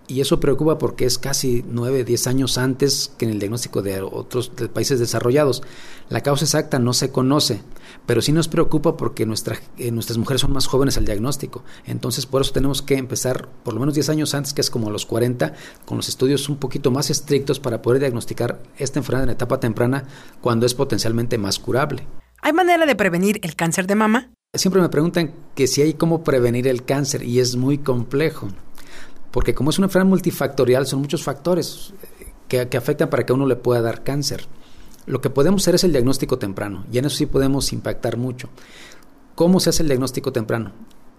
Y 0.07 0.21
eso 0.21 0.39
preocupa 0.39 0.77
porque 0.77 1.05
es 1.05 1.17
casi 1.17 1.65
9, 1.67 2.03
10 2.03 2.27
años 2.27 2.57
antes 2.57 3.11
que 3.17 3.25
en 3.25 3.31
el 3.31 3.39
diagnóstico 3.39 3.81
de 3.81 4.01
otros 4.01 4.49
países 4.71 4.99
desarrollados. 4.99 5.63
La 6.09 6.21
causa 6.21 6.45
exacta 6.45 6.77
no 6.77 6.93
se 6.93 7.09
conoce, 7.09 7.61
pero 8.05 8.21
sí 8.21 8.31
nos 8.31 8.47
preocupa 8.47 8.97
porque 8.97 9.25
nuestra, 9.25 9.57
eh, 9.77 9.89
nuestras 9.89 10.19
mujeres 10.19 10.41
son 10.41 10.53
más 10.53 10.67
jóvenes 10.67 10.97
al 10.97 11.05
diagnóstico. 11.05 11.63
Entonces, 11.85 12.27
por 12.27 12.41
eso 12.41 12.51
tenemos 12.51 12.83
que 12.83 12.97
empezar 12.97 13.49
por 13.63 13.73
lo 13.73 13.79
menos 13.79 13.95
10 13.95 14.09
años 14.09 14.35
antes, 14.35 14.53
que 14.53 14.61
es 14.61 14.69
como 14.69 14.89
a 14.89 14.91
los 14.91 15.07
40, 15.07 15.53
con 15.85 15.97
los 15.97 16.07
estudios 16.07 16.49
un 16.49 16.57
poquito 16.57 16.91
más 16.91 17.09
estrictos 17.09 17.59
para 17.59 17.81
poder 17.81 17.99
diagnosticar 17.99 18.61
esta 18.77 18.99
enfermedad 18.99 19.23
en 19.23 19.31
etapa 19.31 19.59
temprana 19.59 20.05
cuando 20.41 20.67
es 20.67 20.75
potencialmente 20.75 21.39
más 21.39 21.57
curable. 21.57 22.05
¿Hay 22.43 22.53
manera 22.53 22.85
de 22.85 22.95
prevenir 22.95 23.39
el 23.41 23.55
cáncer 23.55 23.87
de 23.87 23.95
mama? 23.95 24.29
Siempre 24.53 24.81
me 24.81 24.89
preguntan 24.89 25.33
que 25.55 25.65
si 25.65 25.81
hay 25.81 25.95
cómo 25.95 26.23
prevenir 26.23 26.67
el 26.67 26.85
cáncer 26.85 27.23
y 27.23 27.39
es 27.39 27.55
muy 27.55 27.79
complejo 27.79 28.49
porque 29.35 29.53
como 29.53 29.69
es 29.69 29.77
una 29.79 29.87
enfermedad 29.87 30.11
multifactorial, 30.11 30.87
son 30.87 31.01
muchos 31.01 31.21
factores 31.21 31.93
que, 32.47 32.69
que, 32.69 32.77
afectan 32.77 33.09
para 33.09 33.25
que 33.25 33.33
uno 33.33 33.45
le 33.45 33.57
pueda 33.57 33.81
dar 33.81 34.01
cáncer. 34.01 34.45
Lo 35.07 35.19
que 35.19 35.29
podemos 35.29 35.61
hacer 35.61 35.75
es 35.75 35.83
el 35.83 35.91
diagnóstico 35.91 36.39
temprano, 36.39 36.85
y 36.89 36.99
en 36.99 37.03
eso 37.03 37.17
sí 37.17 37.25
podemos 37.25 37.73
impactar 37.73 38.15
mucho. 38.15 38.47
¿Cómo 39.35 39.59
se 39.59 39.71
hace 39.71 39.83
el 39.83 39.89
diagnóstico 39.89 40.31
temprano? 40.31 40.71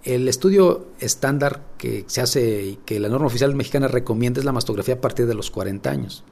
El 0.03 0.29
estudio 0.29 0.87
estándar 0.99 1.61
que 1.77 2.07
se 2.07 2.23
hace 2.23 2.65
y 2.65 2.77
que 2.87 2.99
la 3.01 3.11
norma 3.11 3.27
oficial 3.27 3.55
mexicana 3.55 3.87
recomienda 3.87 4.41
es 4.41 4.47
la 4.47 4.53
mastografía 4.53 4.95
a 4.95 5.01
partir 5.03 5.27
de 5.27 5.35
los 5.35 5.51
40 5.51 5.91
años. 5.91 6.25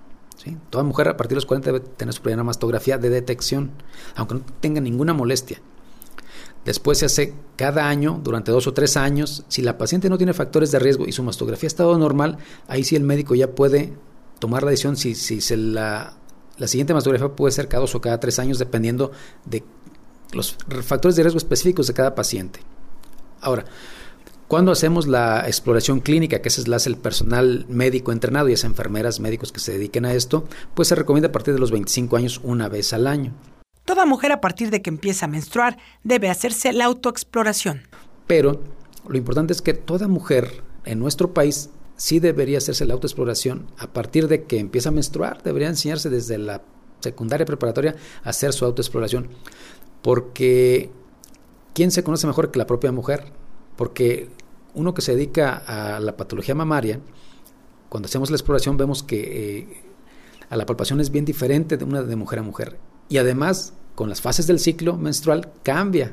¿sí? 0.43 0.57
Toda 0.71 0.85
mujer 0.85 1.09
a 1.09 1.19
partir 1.19 1.33
de 1.33 1.43
los 1.43 1.47
40 1.47 1.71
debe 1.71 1.81
tener 1.85 2.15
su 2.15 2.23
primera 2.23 2.45
mastografía 2.45 2.97
de 2.97 3.11
detección, 3.11 3.73
aunque 4.17 4.37
no 4.37 4.41
tenga 4.61 4.81
ninguna 4.81 5.13
molestia. 5.13 5.61
Después 6.65 6.99
se 6.99 7.07
hace 7.07 7.35
cada 7.57 7.89
año, 7.89 8.21
durante 8.23 8.51
dos 8.51 8.67
o 8.67 8.73
tres 8.73 8.97
años. 8.97 9.45
Si 9.49 9.63
la 9.63 9.77
paciente 9.77 10.09
no 10.09 10.17
tiene 10.17 10.33
factores 10.33 10.71
de 10.71 10.79
riesgo 10.79 11.07
y 11.07 11.13
su 11.13 11.23
mastografía 11.23 11.67
ha 11.67 11.69
estado 11.69 11.99
normal, 11.99 12.39
ahí 12.69 12.85
sí 12.85 12.97
el 12.97 13.05
médico 13.05 13.35
ya 13.35 13.51
puede 13.51 13.93
tomar 14.39 14.63
la 14.63 14.71
decisión 14.71 14.97
si, 14.97 15.15
si 15.15 15.41
se 15.41 15.57
la, 15.57 16.15
la 16.59 16.69
siguiente 16.69 16.95
mastografía 16.95 17.29
puede 17.29 17.53
ser 17.53 17.69
cada 17.69 17.83
dos 17.83 17.95
o 17.95 18.01
cada 18.01 18.19
tres 18.21 18.39
años, 18.39 18.59
dependiendo 18.59 19.13
de 19.45 19.63
los 20.33 20.57
factores 20.83 21.17
de 21.17 21.23
riesgo 21.23 21.39
específicos 21.39 21.87
de 21.87 21.95
cada 21.95 22.15
paciente. 22.15 22.61
Ahora, 23.41 23.65
cuando 24.49 24.73
hacemos 24.73 25.07
la 25.07 25.47
exploración 25.47 26.01
clínica, 26.01 26.41
que 26.41 26.49
ese 26.49 26.69
la 26.69 26.77
hace 26.77 26.89
el 26.89 26.97
personal 26.97 27.67
médico 27.69 28.13
entrenado 28.13 28.49
y 28.49 28.53
es 28.53 28.65
enfermeras, 28.65 29.21
médicos 29.21 29.53
que 29.53 29.61
se 29.61 29.73
dediquen 29.73 30.05
a 30.05 30.15
esto, 30.15 30.47
pues 30.75 30.89
se 30.89 30.95
recomienda 30.95 31.29
a 31.29 31.33
partir 31.33 31.55
de 31.55 31.61
los 31.61 31.71
25 31.71 32.17
años 32.17 32.41
una 32.43 32.69
vez 32.69 32.93
al 32.93 33.07
año. 33.07 33.33
Toda 33.85 34.07
mujer 34.07 34.33
a 34.33 34.41
partir 34.41 34.71
de 34.71 34.81
que 34.81 34.91
empieza 34.91 35.27
a 35.27 35.29
menstruar 35.29 35.77
debe 36.03 36.31
hacerse 36.31 36.73
la 36.73 36.87
autoexploración. 36.87 37.83
Pero 38.27 38.63
lo 39.07 39.19
importante 39.19 39.53
es 39.53 39.61
que 39.61 39.75
toda 39.75 40.09
mujer 40.09 40.63
en 40.85 40.99
nuestro 40.99 41.35
país 41.35 41.71
sí 41.97 42.19
debería 42.19 42.59
hacerse 42.59 42.87
la 42.87 42.95
autoexploración 42.95 43.67
a 43.79 43.93
partir 43.93 44.29
de 44.29 44.45
que 44.45 44.59
empieza 44.59 44.89
a 44.89 44.93
menstruar, 44.93 45.43
debería 45.43 45.69
enseñarse 45.69 46.09
desde 46.09 46.39
la 46.39 46.63
secundaria 47.01 47.45
preparatoria 47.45 47.95
a 48.25 48.31
hacer 48.31 48.55
su 48.55 48.65
autoexploración, 48.65 49.29
porque 50.01 50.91
¿quién 51.75 51.91
se 51.91 52.03
conoce 52.03 52.27
mejor 52.27 52.51
que 52.51 52.59
la 52.59 52.67
propia 52.67 52.91
mujer? 52.91 53.33
Porque 53.77 54.31
uno 54.73 54.95
que 54.95 55.03
se 55.03 55.15
dedica 55.15 55.57
a 55.57 56.01
la 56.01 56.17
patología 56.17 56.55
mamaria, 56.55 57.01
cuando 57.91 58.07
hacemos 58.07 58.31
la 58.31 58.37
exploración 58.37 58.79
vemos 58.79 59.03
que 59.03 59.59
eh, 59.59 59.83
a 60.49 60.57
la 60.57 60.65
palpación 60.65 61.01
es 61.01 61.11
bien 61.11 61.27
diferente 61.27 61.77
de 61.77 61.85
una 61.85 62.03
de 62.03 62.17
mujer 62.17 62.39
a 62.39 62.43
mujer. 62.43 62.79
Y 63.09 63.19
además, 63.19 63.75
con 63.95 64.09
las 64.09 64.21
fases 64.21 64.47
del 64.47 64.59
ciclo 64.59 64.97
menstrual 64.97 65.53
cambia. 65.63 66.13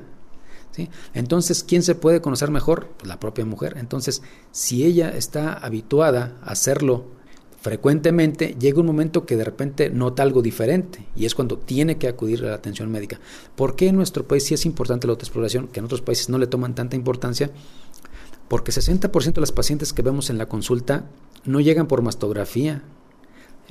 ¿sí? 0.72 0.90
Entonces, 1.14 1.64
¿quién 1.64 1.84
se 1.84 1.96
puede 1.96 2.22
conocer 2.22 2.52
mejor? 2.52 2.90
Pues 2.98 3.08
la 3.08 3.20
propia 3.20 3.46
mujer. 3.46 3.76
Entonces, 3.78 4.22
si 4.52 4.84
ella 4.84 5.10
está 5.10 5.54
habituada 5.54 6.38
a 6.44 6.52
hacerlo 6.52 7.06
frecuentemente, 7.62 8.56
llega 8.60 8.80
un 8.80 8.88
momento 8.88 9.26
que 9.26 9.38
de 9.38 9.44
repente 9.44 9.90
nota 9.92 10.24
algo 10.24 10.42
diferente 10.42 11.08
y 11.16 11.26
es 11.26 11.36
cuando 11.36 11.60
tiene 11.60 11.98
que 11.98 12.08
acudir 12.08 12.44
a 12.44 12.50
la 12.50 12.56
atención 12.56 12.90
médica. 12.90 13.20
¿Por 13.56 13.76
qué 13.76 13.88
en 13.88 13.96
nuestro 13.96 14.28
país 14.28 14.46
sí 14.46 14.56
es 14.56 14.66
importante 14.66 15.06
la 15.06 15.12
autoexploración, 15.12 15.68
que 15.68 15.80
en 15.80 15.86
otros 15.86 16.02
países 16.02 16.30
no 16.30 16.40
le 16.40 16.48
toman 16.48 16.74
tanta 16.74 16.96
importancia? 16.96 17.52
Porque 18.48 18.72
60% 18.72 19.34
de 19.34 19.42
las 19.42 19.52
pacientes 19.52 19.94
que 19.94 20.02
vemos 20.02 20.30
en 20.30 20.40
la 20.40 20.50
consulta 20.50 21.06
no 21.46 21.60
llegan 21.60 21.88
por 21.88 22.02
mastografía, 22.02 22.84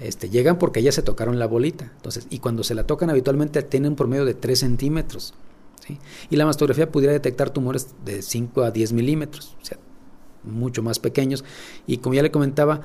este, 0.00 0.30
llegan 0.30 0.58
porque 0.58 0.82
ya 0.82 0.92
se 0.92 1.02
tocaron 1.02 1.38
la 1.38 1.46
bolita. 1.46 1.92
Entonces, 1.96 2.26
y 2.30 2.38
cuando 2.38 2.64
se 2.64 2.74
la 2.74 2.84
tocan 2.84 3.10
habitualmente 3.10 3.62
tienen 3.62 3.92
un 3.92 3.96
promedio 3.96 4.24
de 4.24 4.34
3 4.34 4.58
centímetros. 4.58 5.34
Y 6.28 6.36
la 6.36 6.46
mastografía 6.46 6.90
pudiera 6.92 7.12
detectar 7.12 7.50
tumores 7.50 7.88
de 8.04 8.22
5 8.22 8.62
a 8.62 8.70
10 8.70 8.92
milímetros, 8.92 9.56
o 9.60 9.64
sea, 9.64 9.78
mucho 10.44 10.82
más 10.82 11.00
pequeños. 11.00 11.44
Y 11.86 11.98
como 11.98 12.14
ya 12.14 12.22
le 12.22 12.30
comentaba, 12.30 12.82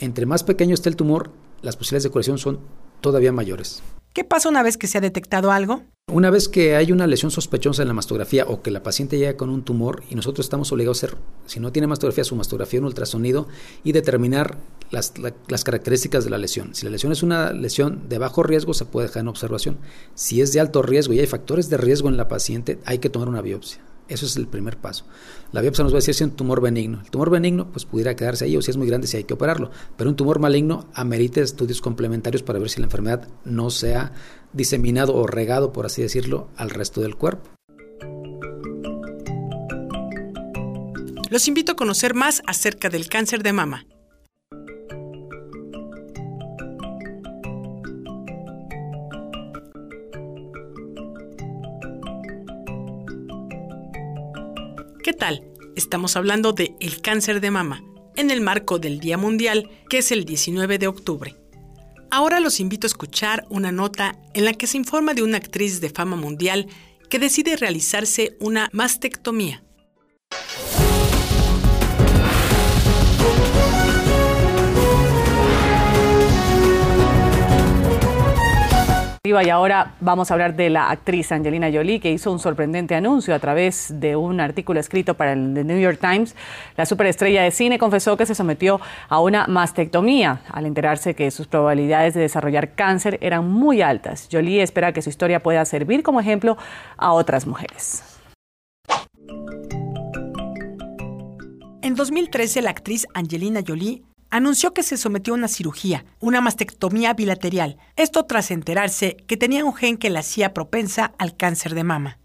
entre 0.00 0.26
más 0.26 0.42
pequeño 0.42 0.74
esté 0.74 0.88
el 0.88 0.96
tumor, 0.96 1.30
las 1.60 1.76
posibilidades 1.76 2.04
de 2.04 2.10
curación 2.10 2.38
son 2.38 2.58
todavía 3.02 3.32
mayores. 3.32 3.82
¿Qué 4.14 4.24
pasa 4.24 4.48
una 4.48 4.62
vez 4.62 4.78
que 4.78 4.86
se 4.86 4.98
ha 4.98 5.00
detectado 5.00 5.52
algo? 5.52 5.82
Una 6.10 6.30
vez 6.30 6.48
que 6.48 6.76
hay 6.76 6.92
una 6.92 7.06
lesión 7.06 7.30
sospechosa 7.30 7.80
en 7.80 7.88
la 7.88 7.94
mastografía 7.94 8.44
o 8.46 8.60
que 8.60 8.70
la 8.70 8.82
paciente 8.82 9.18
llega 9.18 9.36
con 9.36 9.48
un 9.48 9.62
tumor 9.62 10.02
y 10.10 10.14
nosotros 10.14 10.44
estamos 10.44 10.70
obligados 10.72 11.02
a 11.02 11.06
hacer, 11.06 11.18
si 11.46 11.60
no 11.60 11.72
tiene 11.72 11.86
mastografía, 11.86 12.24
su 12.24 12.36
mastografía 12.36 12.78
en 12.78 12.84
ultrasonido 12.84 13.48
y 13.84 13.92
determinar 13.92 14.58
las, 14.90 15.14
las, 15.18 15.64
características 15.64 16.24
de 16.24 16.30
la 16.30 16.38
lesión. 16.38 16.74
Si 16.74 16.84
la 16.84 16.90
lesión 16.90 17.12
es 17.12 17.22
una 17.22 17.52
lesión 17.52 18.08
de 18.08 18.18
bajo 18.18 18.42
riesgo, 18.42 18.74
se 18.74 18.84
puede 18.84 19.06
dejar 19.06 19.22
en 19.22 19.28
observación. 19.28 19.78
Si 20.14 20.42
es 20.42 20.52
de 20.52 20.60
alto 20.60 20.82
riesgo 20.82 21.14
y 21.14 21.20
hay 21.20 21.26
factores 21.26 21.70
de 21.70 21.78
riesgo 21.78 22.10
en 22.10 22.18
la 22.18 22.28
paciente, 22.28 22.78
hay 22.84 22.98
que 22.98 23.08
tomar 23.08 23.28
una 23.28 23.40
biopsia. 23.40 23.80
Eso 24.12 24.26
es 24.26 24.36
el 24.36 24.46
primer 24.46 24.76
paso. 24.76 25.04
La 25.52 25.60
biopsia 25.60 25.84
nos 25.84 25.92
va 25.92 25.96
a 25.96 26.00
decir 26.00 26.14
si 26.14 26.22
es 26.24 26.30
un 26.30 26.36
tumor 26.36 26.60
benigno. 26.60 27.00
El 27.02 27.10
tumor 27.10 27.30
benigno 27.30 27.70
pues 27.70 27.84
pudiera 27.84 28.14
quedarse 28.14 28.44
ahí 28.44 28.56
o 28.56 28.62
si 28.62 28.70
es 28.70 28.76
muy 28.76 28.86
grande 28.86 29.06
si 29.06 29.16
hay 29.16 29.24
que 29.24 29.34
operarlo. 29.34 29.70
Pero 29.96 30.10
un 30.10 30.16
tumor 30.16 30.38
maligno 30.38 30.86
amerita 30.94 31.40
estudios 31.40 31.80
complementarios 31.80 32.42
para 32.42 32.58
ver 32.58 32.70
si 32.70 32.80
la 32.80 32.86
enfermedad 32.86 33.28
no 33.44 33.70
se 33.70 33.94
ha 33.94 34.12
diseminado 34.52 35.14
o 35.14 35.26
regado, 35.26 35.72
por 35.72 35.86
así 35.86 36.02
decirlo, 36.02 36.48
al 36.56 36.70
resto 36.70 37.00
del 37.00 37.16
cuerpo. 37.16 37.50
Los 41.30 41.48
invito 41.48 41.72
a 41.72 41.76
conocer 41.76 42.14
más 42.14 42.42
acerca 42.46 42.90
del 42.90 43.08
cáncer 43.08 43.42
de 43.42 43.54
mama. 43.54 43.86
¿Qué 55.12 55.18
tal? 55.18 55.44
Estamos 55.76 56.16
hablando 56.16 56.54
de 56.54 56.74
el 56.80 57.02
cáncer 57.02 57.42
de 57.42 57.50
mama 57.50 57.84
en 58.16 58.30
el 58.30 58.40
marco 58.40 58.78
del 58.78 58.98
Día 58.98 59.18
Mundial, 59.18 59.68
que 59.90 59.98
es 59.98 60.10
el 60.10 60.24
19 60.24 60.78
de 60.78 60.86
octubre. 60.86 61.36
Ahora 62.10 62.40
los 62.40 62.60
invito 62.60 62.86
a 62.86 62.88
escuchar 62.88 63.44
una 63.50 63.72
nota 63.72 64.18
en 64.32 64.46
la 64.46 64.54
que 64.54 64.66
se 64.66 64.78
informa 64.78 65.12
de 65.12 65.22
una 65.22 65.36
actriz 65.36 65.82
de 65.82 65.90
fama 65.90 66.16
mundial 66.16 66.66
que 67.10 67.18
decide 67.18 67.56
realizarse 67.56 68.38
una 68.40 68.70
mastectomía. 68.72 69.62
Y 79.40 79.48
ahora 79.48 79.94
vamos 80.00 80.30
a 80.30 80.34
hablar 80.34 80.54
de 80.54 80.68
la 80.68 80.90
actriz 80.90 81.32
Angelina 81.32 81.70
Jolie, 81.72 82.00
que 82.00 82.10
hizo 82.12 82.30
un 82.30 82.38
sorprendente 82.38 82.94
anuncio 82.94 83.34
a 83.34 83.38
través 83.38 83.98
de 83.98 84.14
un 84.14 84.40
artículo 84.40 84.78
escrito 84.78 85.14
para 85.14 85.32
el 85.32 85.54
The 85.54 85.64
New 85.64 85.80
York 85.80 85.98
Times. 86.00 86.36
La 86.76 86.84
superestrella 86.84 87.42
de 87.42 87.50
cine 87.50 87.78
confesó 87.78 88.16
que 88.18 88.26
se 88.26 88.34
sometió 88.34 88.78
a 89.08 89.20
una 89.20 89.46
mastectomía 89.46 90.42
al 90.50 90.66
enterarse 90.66 91.14
que 91.14 91.30
sus 91.30 91.46
probabilidades 91.46 92.12
de 92.12 92.20
desarrollar 92.20 92.74
cáncer 92.74 93.18
eran 93.22 93.48
muy 93.48 93.80
altas. 93.80 94.28
Jolie 94.30 94.62
espera 94.62 94.92
que 94.92 95.00
su 95.00 95.08
historia 95.08 95.40
pueda 95.40 95.64
servir 95.64 96.02
como 96.02 96.20
ejemplo 96.20 96.58
a 96.98 97.12
otras 97.12 97.46
mujeres. 97.46 98.04
En 101.80 101.94
2013, 101.94 102.62
la 102.62 102.70
actriz 102.70 103.06
Angelina 103.14 103.60
Jolie 103.66 104.02
anunció 104.32 104.72
que 104.72 104.82
se 104.82 104.96
sometió 104.96 105.34
a 105.34 105.36
una 105.36 105.46
cirugía, 105.46 106.06
una 106.18 106.40
mastectomía 106.40 107.12
bilateral, 107.12 107.76
esto 107.96 108.24
tras 108.24 108.50
enterarse 108.50 109.18
que 109.28 109.36
tenía 109.36 109.64
un 109.64 109.74
gen 109.74 109.98
que 109.98 110.08
la 110.08 110.20
hacía 110.20 110.54
propensa 110.54 111.12
al 111.18 111.36
cáncer 111.36 111.74
de 111.74 111.84
mama. 111.84 112.18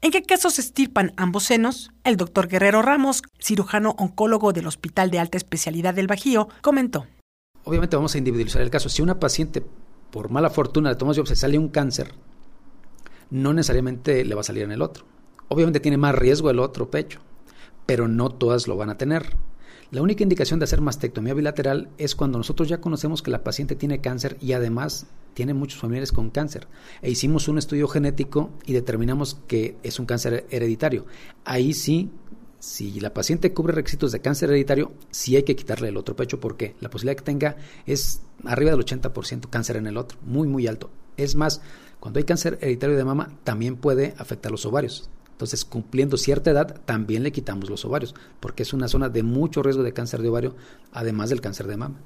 ¿En 0.00 0.12
qué 0.12 0.22
casos 0.22 0.54
se 0.54 0.60
estirpan 0.60 1.12
ambos 1.16 1.42
senos? 1.42 1.90
El 2.04 2.16
doctor 2.16 2.46
Guerrero 2.46 2.80
Ramos, 2.80 3.22
cirujano 3.40 3.96
oncólogo 3.98 4.52
del 4.52 4.68
Hospital 4.68 5.10
de 5.10 5.18
Alta 5.18 5.36
Especialidad 5.36 5.94
del 5.94 6.06
Bajío, 6.06 6.48
comentó. 6.60 7.06
Obviamente 7.64 7.96
vamos 7.96 8.14
a 8.14 8.18
individualizar 8.18 8.62
el 8.62 8.70
caso. 8.70 8.88
Si 8.88 9.02
una 9.02 9.18
paciente, 9.18 9.64
por 10.10 10.30
mala 10.30 10.48
fortuna, 10.48 10.90
de 10.90 10.96
tomas 10.96 11.16
se 11.24 11.36
sale 11.36 11.58
un 11.58 11.68
cáncer, 11.68 12.14
no 13.30 13.52
necesariamente 13.52 14.24
le 14.24 14.34
va 14.36 14.42
a 14.42 14.44
salir 14.44 14.62
en 14.62 14.72
el 14.72 14.82
otro. 14.82 15.04
Obviamente 15.48 15.80
tiene 15.80 15.96
más 15.96 16.14
riesgo 16.14 16.50
el 16.50 16.60
otro 16.60 16.88
pecho, 16.90 17.20
pero 17.84 18.06
no 18.06 18.28
todas 18.30 18.68
lo 18.68 18.76
van 18.76 18.90
a 18.90 18.98
tener. 18.98 19.36
La 19.92 20.00
única 20.00 20.22
indicación 20.22 20.58
de 20.58 20.64
hacer 20.64 20.80
mastectomía 20.80 21.34
bilateral 21.34 21.90
es 21.98 22.14
cuando 22.14 22.38
nosotros 22.38 22.66
ya 22.66 22.80
conocemos 22.80 23.20
que 23.20 23.30
la 23.30 23.44
paciente 23.44 23.76
tiene 23.76 24.00
cáncer 24.00 24.38
y 24.40 24.54
además 24.54 25.06
tiene 25.34 25.52
muchos 25.52 25.78
familiares 25.78 26.12
con 26.12 26.30
cáncer. 26.30 26.66
E 27.02 27.10
hicimos 27.10 27.46
un 27.46 27.58
estudio 27.58 27.86
genético 27.88 28.48
y 28.64 28.72
determinamos 28.72 29.34
que 29.46 29.76
es 29.82 29.98
un 29.98 30.06
cáncer 30.06 30.46
hereditario. 30.48 31.04
Ahí 31.44 31.74
sí, 31.74 32.10
si 32.58 33.00
la 33.00 33.12
paciente 33.12 33.52
cubre 33.52 33.74
requisitos 33.74 34.12
de 34.12 34.22
cáncer 34.22 34.48
hereditario, 34.48 34.92
sí 35.10 35.36
hay 35.36 35.42
que 35.42 35.56
quitarle 35.56 35.88
el 35.88 35.98
otro 35.98 36.16
pecho 36.16 36.40
porque 36.40 36.74
la 36.80 36.88
posibilidad 36.88 37.18
que 37.18 37.26
tenga 37.26 37.56
es 37.84 38.22
arriba 38.46 38.70
del 38.70 38.80
80% 38.80 39.50
cáncer 39.50 39.76
en 39.76 39.88
el 39.88 39.98
otro, 39.98 40.16
muy, 40.22 40.48
muy 40.48 40.66
alto. 40.68 40.88
Es 41.18 41.36
más, 41.36 41.60
cuando 42.00 42.16
hay 42.16 42.24
cáncer 42.24 42.56
hereditario 42.62 42.96
de 42.96 43.04
mama, 43.04 43.36
también 43.44 43.76
puede 43.76 44.14
afectar 44.16 44.50
los 44.50 44.64
ovarios. 44.64 45.10
Entonces, 45.42 45.64
cumpliendo 45.64 46.16
cierta 46.16 46.52
edad, 46.52 46.80
también 46.84 47.24
le 47.24 47.32
quitamos 47.32 47.68
los 47.68 47.84
ovarios, 47.84 48.14
porque 48.38 48.62
es 48.62 48.72
una 48.72 48.86
zona 48.86 49.08
de 49.08 49.24
mucho 49.24 49.60
riesgo 49.60 49.82
de 49.82 49.92
cáncer 49.92 50.22
de 50.22 50.28
ovario, 50.28 50.54
además 50.92 51.30
del 51.30 51.40
cáncer 51.40 51.66
de 51.66 51.76
mama. 51.76 51.98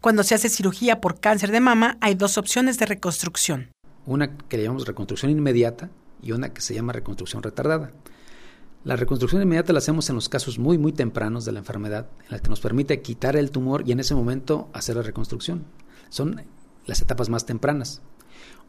Cuando 0.00 0.22
se 0.22 0.36
hace 0.36 0.48
cirugía 0.48 1.00
por 1.00 1.18
cáncer 1.18 1.50
de 1.50 1.58
mama, 1.58 1.98
hay 2.00 2.14
dos 2.14 2.38
opciones 2.38 2.78
de 2.78 2.86
reconstrucción. 2.86 3.72
Una 4.06 4.36
que 4.36 4.56
le 4.56 4.62
llamamos 4.62 4.86
reconstrucción 4.86 5.32
inmediata 5.32 5.90
y 6.22 6.30
una 6.30 6.50
que 6.50 6.60
se 6.60 6.74
llama 6.74 6.92
reconstrucción 6.92 7.42
retardada. 7.42 7.90
La 8.84 8.94
reconstrucción 8.94 9.42
inmediata 9.42 9.72
la 9.72 9.80
hacemos 9.80 10.08
en 10.08 10.14
los 10.14 10.28
casos 10.28 10.60
muy, 10.60 10.78
muy 10.78 10.92
tempranos 10.92 11.44
de 11.44 11.50
la 11.50 11.58
enfermedad, 11.58 12.06
en 12.26 12.30
la 12.30 12.38
que 12.38 12.50
nos 12.50 12.60
permite 12.60 13.02
quitar 13.02 13.34
el 13.34 13.50
tumor 13.50 13.82
y 13.84 13.90
en 13.90 13.98
ese 13.98 14.14
momento 14.14 14.70
hacer 14.72 14.94
la 14.94 15.02
reconstrucción. 15.02 15.64
Son 16.08 16.40
las 16.84 17.02
etapas 17.02 17.30
más 17.30 17.46
tempranas. 17.46 18.00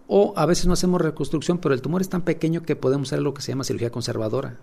O 0.08 0.34
a 0.38 0.46
veces 0.46 0.66
no 0.66 0.74
hacemos 0.74 1.02
reconstrucción, 1.02 1.58
pero 1.58 1.76
el 1.76 1.82
tumor 1.82 2.02
es 2.02 2.10
tan 2.10 2.22
pequeño 2.22 2.64
que 2.64 2.76
podemos 2.76 3.10
hacer 3.10 3.22
lo 3.22 3.34
que 3.34 3.42
se 3.42 3.52
llama 3.52 3.64
cirugía 3.64 3.92
conservadora. 3.92 4.58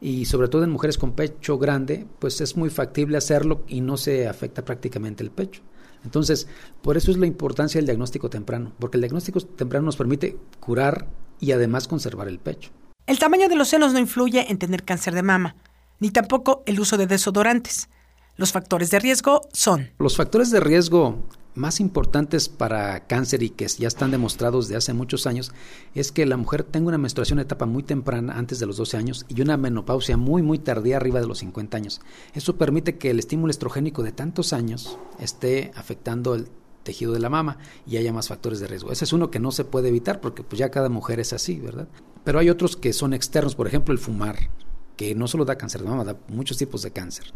Y 0.00 0.26
sobre 0.26 0.48
todo 0.48 0.64
en 0.64 0.70
mujeres 0.70 0.98
con 0.98 1.12
pecho 1.12 1.58
grande, 1.58 2.06
pues 2.18 2.40
es 2.40 2.56
muy 2.56 2.70
factible 2.70 3.16
hacerlo 3.16 3.64
y 3.66 3.80
no 3.80 3.96
se 3.96 4.28
afecta 4.28 4.64
prácticamente 4.64 5.24
el 5.24 5.30
pecho. 5.30 5.62
Entonces, 6.04 6.46
por 6.82 6.96
eso 6.96 7.10
es 7.10 7.16
la 7.16 7.26
importancia 7.26 7.78
del 7.78 7.86
diagnóstico 7.86 8.30
temprano, 8.30 8.72
porque 8.78 8.96
el 8.96 9.02
diagnóstico 9.02 9.40
temprano 9.40 9.86
nos 9.86 9.96
permite 9.96 10.36
curar 10.60 11.08
y 11.40 11.52
además 11.52 11.88
conservar 11.88 12.28
el 12.28 12.38
pecho. 12.38 12.70
El 13.06 13.18
tamaño 13.18 13.48
de 13.48 13.56
los 13.56 13.68
senos 13.68 13.92
no 13.92 13.98
influye 13.98 14.50
en 14.50 14.58
tener 14.58 14.84
cáncer 14.84 15.14
de 15.14 15.22
mama, 15.22 15.56
ni 15.98 16.10
tampoco 16.10 16.62
el 16.66 16.78
uso 16.78 16.96
de 16.96 17.06
desodorantes. 17.06 17.88
Los 18.36 18.52
factores 18.52 18.90
de 18.90 19.00
riesgo 19.00 19.48
son... 19.52 19.90
Los 19.98 20.16
factores 20.16 20.50
de 20.50 20.60
riesgo 20.60 21.24
más 21.56 21.80
importantes 21.80 22.48
para 22.48 23.06
cáncer 23.06 23.42
y 23.42 23.50
que 23.50 23.66
ya 23.66 23.88
están 23.88 24.10
demostrados 24.10 24.68
de 24.68 24.76
hace 24.76 24.92
muchos 24.92 25.26
años 25.26 25.52
es 25.94 26.12
que 26.12 26.26
la 26.26 26.36
mujer 26.36 26.62
tenga 26.62 26.88
una 26.88 26.98
menstruación 26.98 27.38
en 27.38 27.46
etapa 27.46 27.66
muy 27.66 27.82
temprana, 27.82 28.38
antes 28.38 28.58
de 28.58 28.66
los 28.66 28.76
12 28.76 28.96
años, 28.96 29.26
y 29.28 29.40
una 29.40 29.56
menopausia 29.56 30.16
muy, 30.16 30.42
muy 30.42 30.58
tardía, 30.58 30.98
arriba 30.98 31.20
de 31.20 31.26
los 31.26 31.38
50 31.38 31.76
años. 31.76 32.00
Eso 32.34 32.56
permite 32.56 32.98
que 32.98 33.10
el 33.10 33.18
estímulo 33.18 33.50
estrogénico 33.50 34.02
de 34.02 34.12
tantos 34.12 34.52
años 34.52 34.98
esté 35.18 35.72
afectando 35.74 36.34
el 36.34 36.48
tejido 36.82 37.12
de 37.12 37.18
la 37.18 37.30
mama 37.30 37.58
y 37.86 37.96
haya 37.96 38.12
más 38.12 38.28
factores 38.28 38.60
de 38.60 38.68
riesgo. 38.68 38.92
Ese 38.92 39.04
es 39.04 39.12
uno 39.12 39.30
que 39.30 39.40
no 39.40 39.50
se 39.50 39.64
puede 39.64 39.88
evitar 39.88 40.20
porque 40.20 40.44
pues 40.44 40.58
ya 40.58 40.70
cada 40.70 40.88
mujer 40.88 41.18
es 41.20 41.32
así, 41.32 41.58
¿verdad? 41.58 41.88
Pero 42.22 42.38
hay 42.38 42.48
otros 42.48 42.76
que 42.76 42.92
son 42.92 43.12
externos, 43.12 43.56
por 43.56 43.66
ejemplo 43.66 43.92
el 43.92 43.98
fumar, 43.98 44.50
que 44.96 45.14
no 45.14 45.26
solo 45.26 45.44
da 45.44 45.58
cáncer 45.58 45.82
de 45.82 45.88
mama, 45.88 46.04
da 46.04 46.16
muchos 46.28 46.58
tipos 46.58 46.82
de 46.82 46.92
cáncer. 46.92 47.32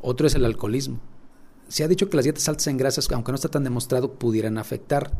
Otro 0.00 0.26
es 0.26 0.34
el 0.34 0.44
alcoholismo. 0.44 1.00
Se 1.70 1.84
ha 1.84 1.88
dicho 1.88 2.10
que 2.10 2.16
las 2.16 2.24
dietas 2.24 2.48
altas 2.48 2.66
en 2.66 2.76
grasas, 2.76 3.08
aunque 3.12 3.30
no 3.30 3.36
está 3.36 3.48
tan 3.48 3.62
demostrado, 3.62 4.14
pudieran 4.14 4.58
afectar. 4.58 5.12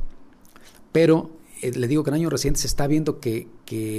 Pero 0.90 1.30
eh, 1.62 1.70
le 1.70 1.86
digo 1.86 2.02
que 2.02 2.10
en 2.10 2.14
años 2.14 2.32
recientes 2.32 2.62
se 2.62 2.66
está 2.66 2.88
viendo 2.88 3.20
que, 3.20 3.46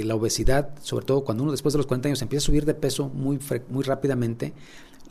la 0.04 0.14
obesidad, 0.14 0.74
sobre 0.82 1.06
todo 1.06 1.24
cuando 1.24 1.44
uno 1.44 1.52
después 1.52 1.72
de 1.72 1.78
los 1.78 1.86
40 1.86 2.08
años 2.08 2.20
empieza 2.20 2.44
a 2.44 2.46
subir 2.46 2.66
de 2.66 2.74
peso 2.74 3.08
muy, 3.08 3.40
muy 3.70 3.84
rápidamente, 3.84 4.52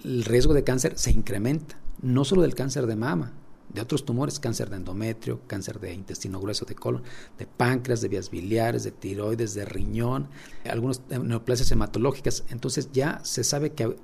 el 0.04 0.24
riesgo 0.24 0.54
de 0.54 0.64
cáncer 0.64 1.00
se 1.00 1.10
incrementa. 1.10 1.80
No 2.04 2.26
solo 2.26 2.44
del 2.44 2.54
cáncer 2.54 2.86
de 2.86 2.96
mama, 2.96 3.34
de 3.74 3.82
otros 3.82 4.06
tumores, 4.06 4.40
cáncer 4.40 4.70
de 4.70 4.76
endometrio, 4.78 5.42
cáncer 5.48 5.80
de 5.80 5.96
intestino 5.96 6.40
grueso, 6.40 6.66
de 6.66 6.76
colon, 6.76 7.02
de 7.40 7.48
páncreas, 7.48 8.02
de 8.02 8.08
vías 8.08 8.30
biliares, 8.30 8.84
de 8.84 8.92
tiroides, 8.92 9.56
de 9.56 9.66
riñón, 9.66 10.28
algunas 10.70 11.02
neoplasias 11.10 11.72
hematológicas. 11.72 12.44
Entonces 12.50 12.90
ya 12.94 13.20
se 13.24 13.44
sabe 13.44 13.72
que 13.72 13.96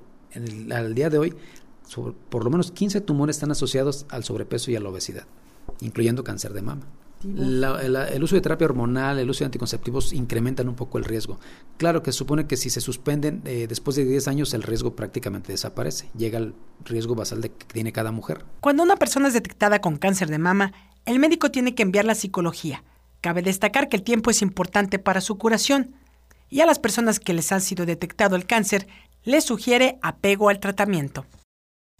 al 0.72 0.94
día 0.94 1.08
de 1.08 1.18
hoy 1.18 1.34
por 2.28 2.44
lo 2.44 2.50
menos 2.50 2.70
15 2.70 3.00
tumores 3.00 3.36
están 3.36 3.50
asociados 3.50 4.06
al 4.08 4.24
sobrepeso 4.24 4.70
y 4.70 4.76
a 4.76 4.80
la 4.80 4.88
obesidad, 4.88 5.24
incluyendo 5.80 6.24
cáncer 6.24 6.52
de 6.52 6.62
mama 6.62 6.86
el 7.24 8.22
uso 8.22 8.36
de 8.36 8.40
terapia 8.40 8.66
hormonal, 8.66 9.18
el 9.18 9.28
uso 9.28 9.40
de 9.40 9.46
anticonceptivos 9.46 10.12
incrementan 10.12 10.68
un 10.68 10.76
poco 10.76 10.98
el 10.98 11.04
riesgo. 11.04 11.38
Claro 11.76 12.02
que 12.02 12.12
se 12.12 12.18
supone 12.18 12.46
que 12.46 12.56
si 12.56 12.70
se 12.70 12.80
suspenden 12.80 13.42
eh, 13.44 13.66
después 13.68 13.96
de 13.96 14.04
10 14.04 14.28
años 14.28 14.54
el 14.54 14.62
riesgo 14.62 14.94
prácticamente 14.94 15.52
desaparece. 15.52 16.08
Llega 16.16 16.38
el 16.38 16.54
riesgo 16.84 17.14
basal 17.14 17.40
de 17.40 17.50
que 17.50 17.66
tiene 17.66 17.92
cada 17.92 18.12
mujer. 18.12 18.44
Cuando 18.60 18.82
una 18.82 18.96
persona 18.96 19.28
es 19.28 19.34
detectada 19.34 19.80
con 19.80 19.96
cáncer 19.96 20.28
de 20.28 20.38
mama, 20.38 20.72
el 21.06 21.18
médico 21.18 21.50
tiene 21.50 21.74
que 21.74 21.82
enviarla 21.82 22.12
a 22.12 22.16
psicología. 22.16 22.84
Cabe 23.20 23.42
destacar 23.42 23.88
que 23.88 23.96
el 23.96 24.04
tiempo 24.04 24.30
es 24.30 24.42
importante 24.42 24.98
para 24.98 25.20
su 25.20 25.38
curación. 25.38 25.94
Y 26.50 26.60
a 26.60 26.66
las 26.66 26.78
personas 26.78 27.18
que 27.18 27.34
les 27.34 27.50
ha 27.52 27.60
sido 27.60 27.84
detectado 27.84 28.36
el 28.36 28.46
cáncer, 28.46 28.86
les 29.24 29.44
sugiere 29.44 29.98
apego 30.02 30.48
al 30.48 30.60
tratamiento. 30.60 31.26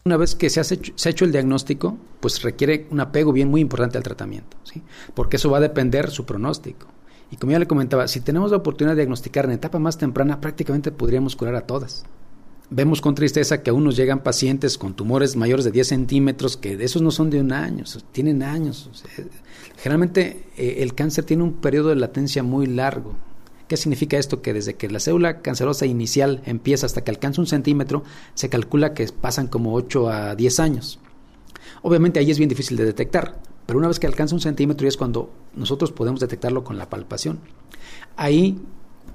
Una 0.09 0.17
vez 0.17 0.35
que 0.35 0.49
se, 0.49 0.59
ha 0.59 1.11
hecho 1.11 1.27
el 1.27 1.33
diagnóstico, 1.33 1.99
pues 2.21 2.41
requiere 2.41 2.87
un 2.91 2.99
apego 2.99 3.31
bien 3.31 3.51
muy 3.51 3.61
importante 3.61 3.99
al 3.99 4.03
tratamiento, 4.03 4.57
¿sí? 4.65 4.81
porque 5.13 5.37
eso 5.37 5.51
va 5.51 5.59
a 5.59 5.61
depender 5.61 6.11
su 6.11 6.25
pronóstico. 6.25 6.87
Y 7.31 7.37
como 7.37 7.53
ya 7.53 7.59
le 7.59 7.67
comentaba, 7.67 8.09
si 8.09 8.23
tenemos 8.23 8.51
la 8.51 8.57
oportunidad 8.57 8.95
de 8.95 9.03
diagnosticar 9.03 9.45
en 9.45 9.51
etapa 9.51 9.79
más 9.79 9.99
temprana, 9.99 10.41
prácticamente 10.41 10.93
podríamos 10.93 11.37
curar 11.37 11.57
a 11.57 11.67
todas. 11.67 12.07
Vemos 12.71 13.03
con 13.03 13.15
tristeza 13.15 13.63
que 13.63 13.69
aún 13.69 13.85
nos 13.85 13.97
llegan 13.97 14.23
pacientes 14.23 14.79
con 14.79 14.95
tumores 14.95 15.37
mayores 15.37 15.67
de 15.67 15.73
10 15.73 15.87
centímetros, 15.87 16.57
que 16.57 16.83
esos 16.83 17.03
no 17.03 17.11
son 17.11 17.29
de 17.29 17.43
un 17.43 17.53
año, 17.53 17.85
tienen 18.11 18.43
años. 18.43 18.91
generalmente 19.77 20.47
eh, 20.57 20.77
el 20.79 20.95
cáncer 20.95 21.25
tiene 21.27 21.43
un 21.43 21.53
periodo 21.61 21.91
de 21.91 21.97
latencia 21.97 22.43
muy 22.43 22.67
largo, 22.67 23.15
¿Qué 23.69 23.77
significa 23.77 24.17
esto? 24.17 24.41
Que 24.41 24.55
desde 24.55 24.75
que 24.75 24.89
la 24.89 24.99
célula 24.99 25.43
cancerosa 25.43 25.85
inicial 25.85 26.41
empieza 26.47 26.87
hasta 26.87 27.05
que 27.05 27.11
alcanza 27.11 27.43
un 27.43 27.47
centímetro, 27.47 28.03
se 28.35 28.49
calcula 28.49 28.95
que 28.95 29.07
pasan 29.09 29.47
como 29.47 29.75
8 29.75 30.09
a 30.09 30.35
10 30.35 30.61
años. 30.61 30.99
Obviamente 31.83 32.19
ahí 32.19 32.31
es 32.31 32.39
bien 32.39 32.49
difícil 32.49 32.79
de 32.79 32.87
detectar, 32.87 33.39
pero 33.67 33.79
una 33.79 33.89
vez 33.89 34.01
que 34.01 34.07
alcanza 34.07 34.35
un 34.35 34.41
centímetro 34.41 34.85
ya 34.85 34.89
es 34.89 34.97
cuando 34.97 35.31
nosotros 35.55 35.93
podemos 35.93 36.19
detectarlo 36.19 36.65
con 36.65 36.79
la 36.79 36.89
palpación. 36.89 37.41
Ahí 38.17 38.59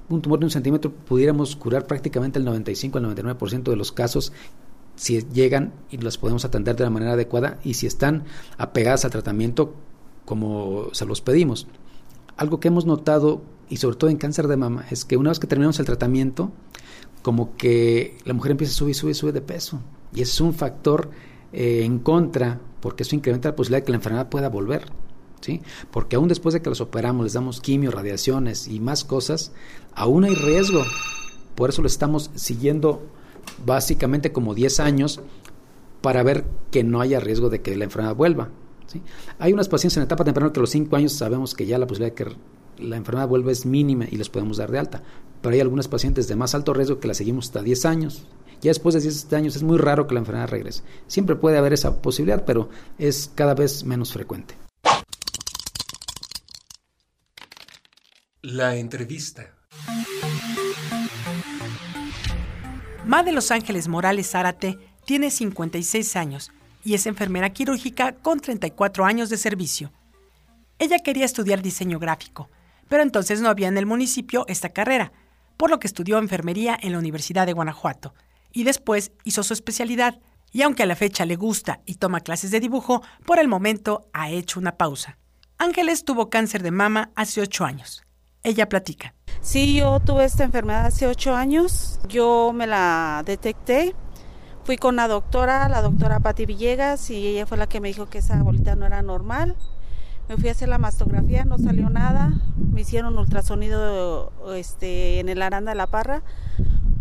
un 0.08 0.22
tumor 0.22 0.38
de 0.38 0.46
un 0.46 0.50
centímetro 0.50 0.92
pudiéramos 0.92 1.56
curar 1.56 1.86
prácticamente 1.86 2.38
el 2.38 2.44
95 2.44 2.98
al 2.98 3.04
99% 3.16 3.64
de 3.64 3.76
los 3.76 3.90
casos 3.90 4.32
si 4.96 5.22
llegan 5.32 5.72
y 5.90 5.98
las 5.98 6.18
podemos 6.18 6.44
atender 6.44 6.76
de 6.76 6.84
la 6.84 6.90
manera 6.90 7.14
adecuada 7.14 7.58
y 7.64 7.74
si 7.74 7.86
están 7.86 8.24
apegadas 8.58 9.04
al 9.04 9.10
tratamiento 9.10 9.74
como 10.24 10.88
se 10.92 11.06
los 11.06 11.20
pedimos. 11.20 11.66
Algo 12.36 12.60
que 12.60 12.68
hemos 12.68 12.86
notado 12.86 13.42
y 13.68 13.78
sobre 13.78 13.96
todo 13.96 14.10
en 14.10 14.16
cáncer 14.16 14.48
de 14.48 14.56
mama, 14.56 14.84
es 14.90 15.04
que 15.04 15.16
una 15.16 15.30
vez 15.30 15.38
que 15.38 15.46
terminamos 15.46 15.78
el 15.78 15.86
tratamiento, 15.86 16.52
como 17.22 17.56
que 17.56 18.18
la 18.24 18.34
mujer 18.34 18.52
empieza 18.52 18.72
a 18.72 18.76
subir, 18.76 18.94
sube, 18.94 19.14
sube 19.14 19.32
de 19.32 19.40
peso. 19.40 19.80
Y 20.14 20.22
es 20.22 20.40
un 20.40 20.52
factor 20.52 21.10
eh, 21.52 21.82
en 21.84 21.98
contra, 21.98 22.60
porque 22.80 23.02
eso 23.02 23.16
incrementa 23.16 23.48
la 23.48 23.56
posibilidad 23.56 23.80
de 23.80 23.84
que 23.86 23.92
la 23.92 23.96
enfermedad 23.96 24.28
pueda 24.28 24.48
volver. 24.48 24.84
¿sí? 25.40 25.62
Porque 25.90 26.16
aún 26.16 26.28
después 26.28 26.52
de 26.52 26.62
que 26.62 26.68
los 26.68 26.80
operamos, 26.80 27.24
les 27.24 27.32
damos 27.32 27.60
quimio, 27.60 27.90
radiaciones 27.90 28.68
y 28.68 28.80
más 28.80 29.04
cosas, 29.04 29.52
aún 29.94 30.24
hay 30.24 30.34
riesgo. 30.34 30.84
Por 31.54 31.70
eso 31.70 31.82
lo 31.82 31.88
estamos 31.88 32.30
siguiendo 32.34 33.02
básicamente 33.64 34.32
como 34.32 34.54
10 34.54 34.80
años 34.80 35.20
para 36.00 36.22
ver 36.22 36.44
que 36.70 36.84
no 36.84 37.00
haya 37.00 37.20
riesgo 37.20 37.48
de 37.48 37.62
que 37.62 37.76
la 37.76 37.84
enfermedad 37.84 38.14
vuelva. 38.14 38.50
¿sí? 38.86 39.00
Hay 39.38 39.52
unas 39.52 39.68
pacientes 39.68 39.96
en 39.96 40.02
etapa 40.02 40.24
temprana 40.24 40.52
que 40.52 40.60
a 40.60 40.62
los 40.62 40.70
5 40.70 40.94
años 40.96 41.12
sabemos 41.12 41.54
que 41.54 41.66
ya 41.66 41.78
la 41.78 41.86
posibilidad 41.86 42.14
de 42.14 42.24
que 42.24 42.36
la 42.78 42.96
enfermedad 42.96 43.28
vuelve 43.28 43.52
es 43.52 43.66
mínima 43.66 44.06
y 44.10 44.16
les 44.16 44.28
podemos 44.28 44.56
dar 44.56 44.70
de 44.70 44.78
alta. 44.78 45.02
Pero 45.40 45.54
hay 45.54 45.60
algunas 45.60 45.88
pacientes 45.88 46.28
de 46.28 46.36
más 46.36 46.54
alto 46.54 46.72
riesgo 46.72 47.00
que 47.00 47.08
la 47.08 47.14
seguimos 47.14 47.46
hasta 47.46 47.62
10 47.62 47.84
años. 47.84 48.26
Ya 48.60 48.70
después 48.70 48.94
de 48.94 49.00
10 49.02 49.32
años 49.34 49.56
es 49.56 49.62
muy 49.62 49.78
raro 49.78 50.06
que 50.06 50.14
la 50.14 50.20
enfermedad 50.20 50.48
regrese. 50.48 50.82
Siempre 51.06 51.36
puede 51.36 51.58
haber 51.58 51.72
esa 51.72 52.00
posibilidad, 52.00 52.44
pero 52.44 52.70
es 52.98 53.30
cada 53.34 53.54
vez 53.54 53.84
menos 53.84 54.12
frecuente. 54.12 54.54
La 58.40 58.76
entrevista. 58.76 59.54
Ma 63.06 63.22
de 63.22 63.32
Los 63.32 63.50
Ángeles 63.50 63.88
Morales 63.88 64.30
Zárate 64.30 64.78
tiene 65.04 65.30
56 65.30 66.16
años 66.16 66.50
y 66.84 66.94
es 66.94 67.06
enfermera 67.06 67.50
quirúrgica 67.50 68.14
con 68.14 68.40
34 68.40 69.04
años 69.04 69.28
de 69.30 69.36
servicio. 69.36 69.92
Ella 70.78 70.98
quería 70.98 71.24
estudiar 71.24 71.62
diseño 71.62 71.98
gráfico, 71.98 72.50
pero 72.94 73.02
entonces 73.02 73.40
no 73.40 73.48
había 73.48 73.66
en 73.66 73.76
el 73.76 73.86
municipio 73.86 74.44
esta 74.46 74.68
carrera, 74.68 75.10
por 75.56 75.68
lo 75.68 75.80
que 75.80 75.88
estudió 75.88 76.16
enfermería 76.18 76.78
en 76.80 76.92
la 76.92 77.00
Universidad 77.00 77.44
de 77.44 77.52
Guanajuato 77.52 78.14
y 78.52 78.62
después 78.62 79.10
hizo 79.24 79.42
su 79.42 79.52
especialidad. 79.52 80.20
Y 80.52 80.62
aunque 80.62 80.84
a 80.84 80.86
la 80.86 80.94
fecha 80.94 81.26
le 81.26 81.34
gusta 81.34 81.80
y 81.86 81.96
toma 81.96 82.20
clases 82.20 82.52
de 82.52 82.60
dibujo, 82.60 83.02
por 83.26 83.40
el 83.40 83.48
momento 83.48 84.06
ha 84.12 84.30
hecho 84.30 84.60
una 84.60 84.76
pausa. 84.76 85.18
Ángeles 85.58 86.04
tuvo 86.04 86.30
cáncer 86.30 86.62
de 86.62 86.70
mama 86.70 87.10
hace 87.16 87.40
ocho 87.40 87.64
años. 87.64 88.04
Ella 88.44 88.68
platica. 88.68 89.16
Sí, 89.40 89.74
yo 89.74 89.98
tuve 89.98 90.26
esta 90.26 90.44
enfermedad 90.44 90.86
hace 90.86 91.08
ocho 91.08 91.34
años. 91.34 91.98
Yo 92.06 92.52
me 92.54 92.68
la 92.68 93.24
detecté. 93.26 93.96
Fui 94.62 94.76
con 94.76 94.94
la 94.94 95.08
doctora, 95.08 95.68
la 95.68 95.82
doctora 95.82 96.20
Patti 96.20 96.46
Villegas, 96.46 97.10
y 97.10 97.26
ella 97.26 97.44
fue 97.44 97.58
la 97.58 97.66
que 97.66 97.80
me 97.80 97.88
dijo 97.88 98.06
que 98.06 98.18
esa 98.18 98.40
bolita 98.40 98.76
no 98.76 98.86
era 98.86 99.02
normal. 99.02 99.56
Me 100.28 100.36
fui 100.36 100.48
a 100.48 100.52
hacer 100.52 100.68
la 100.68 100.78
mastografía, 100.78 101.44
no 101.44 101.58
salió 101.58 101.90
nada. 101.90 102.32
Me 102.56 102.80
hicieron 102.80 103.18
ultrasonido 103.18 104.32
este, 104.54 105.20
en 105.20 105.28
el 105.28 105.42
Aranda 105.42 105.72
de 105.72 105.76
la 105.76 105.86
Parra 105.86 106.22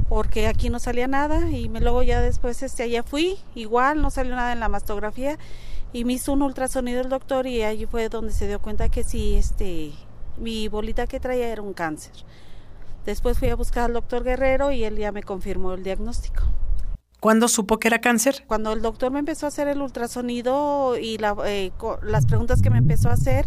porque 0.10 0.48
aquí 0.48 0.70
no 0.70 0.78
salía 0.78 1.08
nada 1.08 1.50
y 1.50 1.70
me, 1.70 1.82
luego 1.82 2.04
ya 2.04 2.22
después 2.22 2.62
este, 2.62 2.84
allá 2.84 3.02
fui, 3.02 3.40
igual 3.56 4.00
no 4.00 4.12
salió 4.12 4.36
nada 4.36 4.54
en 4.54 4.60
la 4.60 4.70
mastografía 4.70 5.40
y 5.92 6.06
me 6.06 6.14
hizo 6.14 6.34
un 6.34 6.44
ultrasonido 6.44 7.02
el 7.02 7.10
doctor 7.10 7.48
y 7.48 7.64
allí 7.64 7.88
fue 7.88 8.10
donde 8.10 8.32
se 8.32 8.48
dio 8.48 8.60
cuenta 8.60 8.90
que 8.90 9.04
sí, 9.04 9.36
este, 9.36 9.92
mi 10.38 10.68
bolita 10.68 11.08
que 11.08 11.20
traía 11.20 11.48
era 11.48 11.64
un 11.64 11.74
cáncer. 11.74 12.14
Después 13.06 13.40
fui 13.40 13.50
a 13.50 13.56
buscar 13.56 13.86
al 13.86 13.94
doctor 13.94 14.24
Guerrero 14.24 14.72
y 14.72 14.84
él 14.84 14.98
ya 14.98 15.12
me 15.12 15.24
confirmó 15.24 15.74
el 15.74 15.84
diagnóstico. 15.84 16.44
¿Cuándo 17.24 17.48
supo 17.48 17.80
que 17.80 17.88
era 17.88 18.02
cáncer? 18.02 18.44
Cuando 18.48 18.74
el 18.74 18.82
doctor 18.82 19.10
me 19.10 19.20
empezó 19.20 19.46
a 19.46 19.48
hacer 19.48 19.70
el 19.70 19.82
ultrasonido 19.82 20.98
y 21.00 21.18
eh, 21.46 21.72
las 22.02 22.26
preguntas 22.26 22.62
que 22.62 22.70
me 22.70 22.80
empezó 22.80 23.08
a 23.08 23.14
hacer, 23.14 23.46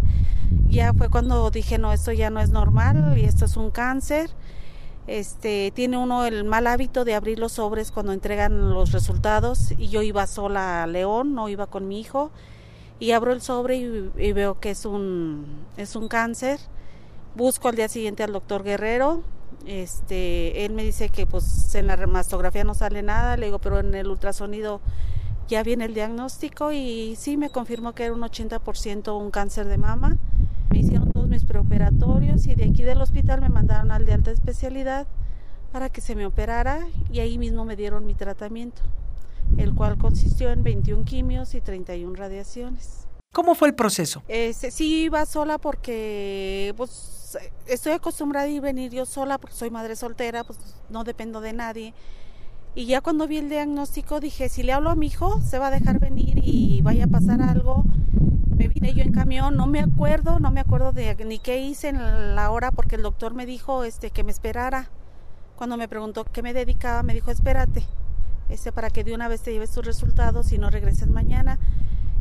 ya 0.66 0.94
fue 0.94 1.10
cuando 1.10 1.50
dije, 1.50 1.76
no, 1.76 1.92
esto 1.92 2.10
ya 2.10 2.30
no 2.30 2.40
es 2.40 2.48
normal 2.48 3.18
y 3.18 3.26
esto 3.26 3.44
es 3.44 3.54
un 3.58 3.70
cáncer. 3.70 4.30
Este, 5.06 5.72
tiene 5.74 5.98
uno 5.98 6.24
el 6.24 6.44
mal 6.44 6.66
hábito 6.68 7.04
de 7.04 7.14
abrir 7.14 7.38
los 7.38 7.52
sobres 7.52 7.92
cuando 7.92 8.14
entregan 8.14 8.70
los 8.70 8.92
resultados 8.92 9.74
y 9.76 9.88
yo 9.88 10.00
iba 10.00 10.26
sola 10.26 10.84
a 10.84 10.86
León, 10.86 11.34
no 11.34 11.50
iba 11.50 11.66
con 11.66 11.86
mi 11.86 12.00
hijo 12.00 12.30
y 12.98 13.10
abro 13.10 13.34
el 13.34 13.42
sobre 13.42 13.76
y, 13.76 14.10
y 14.16 14.32
veo 14.32 14.58
que 14.58 14.70
es 14.70 14.86
un, 14.86 15.66
es 15.76 15.96
un 15.96 16.08
cáncer. 16.08 16.60
Busco 17.34 17.68
al 17.68 17.76
día 17.76 17.90
siguiente 17.90 18.22
al 18.22 18.32
doctor 18.32 18.62
Guerrero, 18.62 19.22
este, 19.66 20.64
él 20.64 20.72
me 20.72 20.84
dice 20.84 21.08
que 21.08 21.26
pues 21.26 21.74
en 21.74 21.86
la 21.88 21.96
mastografía 22.06 22.64
no 22.64 22.74
sale 22.74 23.02
nada, 23.02 23.36
le 23.36 23.46
digo, 23.46 23.58
pero 23.58 23.80
en 23.80 23.94
el 23.94 24.08
ultrasonido 24.08 24.80
ya 25.48 25.62
viene 25.62 25.84
el 25.84 25.94
diagnóstico 25.94 26.72
y 26.72 27.14
sí 27.16 27.36
me 27.36 27.50
confirmó 27.50 27.94
que 27.94 28.04
era 28.04 28.14
un 28.14 28.22
80% 28.22 29.18
un 29.18 29.30
cáncer 29.30 29.66
de 29.66 29.78
mama. 29.78 30.16
Me 30.70 30.78
hicieron 30.80 31.10
todos 31.12 31.28
mis 31.28 31.44
preoperatorios 31.44 32.46
y 32.46 32.54
de 32.54 32.64
aquí 32.64 32.82
del 32.82 33.00
hospital 33.00 33.40
me 33.40 33.48
mandaron 33.48 33.90
al 33.90 34.06
de 34.06 34.12
alta 34.12 34.30
especialidad 34.30 35.06
para 35.72 35.88
que 35.88 36.00
se 36.00 36.14
me 36.14 36.26
operara 36.26 36.86
y 37.10 37.20
ahí 37.20 37.38
mismo 37.38 37.64
me 37.64 37.76
dieron 37.76 38.06
mi 38.06 38.14
tratamiento, 38.14 38.82
el 39.58 39.74
cual 39.74 39.98
consistió 39.98 40.50
en 40.50 40.62
21 40.62 41.04
quimios 41.04 41.54
y 41.54 41.60
31 41.60 42.14
radiaciones. 42.14 43.06
¿Cómo 43.32 43.54
fue 43.54 43.68
el 43.68 43.74
proceso? 43.74 44.22
Este, 44.28 44.70
sí, 44.70 45.04
iba 45.04 45.26
sola 45.26 45.58
porque 45.58 46.72
pues, 46.76 47.15
estoy 47.66 47.92
acostumbrada 47.92 48.46
a 48.46 48.48
ir 48.48 48.60
venir 48.60 48.92
yo 48.92 49.06
sola 49.06 49.38
porque 49.38 49.56
soy 49.56 49.70
madre 49.70 49.96
soltera, 49.96 50.44
pues 50.44 50.58
no 50.90 51.04
dependo 51.04 51.40
de 51.40 51.52
nadie. 51.52 51.94
Y 52.74 52.86
ya 52.86 53.00
cuando 53.00 53.26
vi 53.26 53.38
el 53.38 53.48
diagnóstico 53.48 54.20
dije, 54.20 54.48
si 54.48 54.62
le 54.62 54.72
hablo 54.72 54.90
a 54.90 54.94
mi 54.94 55.06
hijo, 55.06 55.40
se 55.40 55.58
va 55.58 55.68
a 55.68 55.70
dejar 55.70 55.98
venir 55.98 56.40
y 56.42 56.82
vaya 56.82 57.04
a 57.04 57.08
pasar 57.08 57.40
algo. 57.40 57.84
Me 58.54 58.68
vine 58.68 58.92
yo 58.94 59.02
en 59.02 59.12
camión, 59.12 59.56
no 59.56 59.66
me 59.66 59.80
acuerdo, 59.80 60.38
no 60.40 60.50
me 60.50 60.60
acuerdo 60.60 60.92
de 60.92 61.14
ni 61.24 61.38
qué 61.38 61.58
hice 61.58 61.88
en 61.88 62.34
la 62.36 62.50
hora 62.50 62.70
porque 62.70 62.96
el 62.96 63.02
doctor 63.02 63.34
me 63.34 63.46
dijo 63.46 63.84
este 63.84 64.10
que 64.10 64.24
me 64.24 64.30
esperara. 64.30 64.90
Cuando 65.56 65.78
me 65.78 65.88
preguntó 65.88 66.24
qué 66.24 66.42
me 66.42 66.52
dedicaba, 66.52 67.02
me 67.02 67.14
dijo, 67.14 67.30
"Espérate, 67.30 67.82
este 68.50 68.72
para 68.72 68.90
que 68.90 69.04
de 69.04 69.14
una 69.14 69.28
vez 69.28 69.40
te 69.40 69.52
lleves 69.52 69.70
tus 69.70 69.84
resultados 69.84 70.52
y 70.52 70.58
no 70.58 70.68
regreses 70.68 71.08
mañana." 71.08 71.58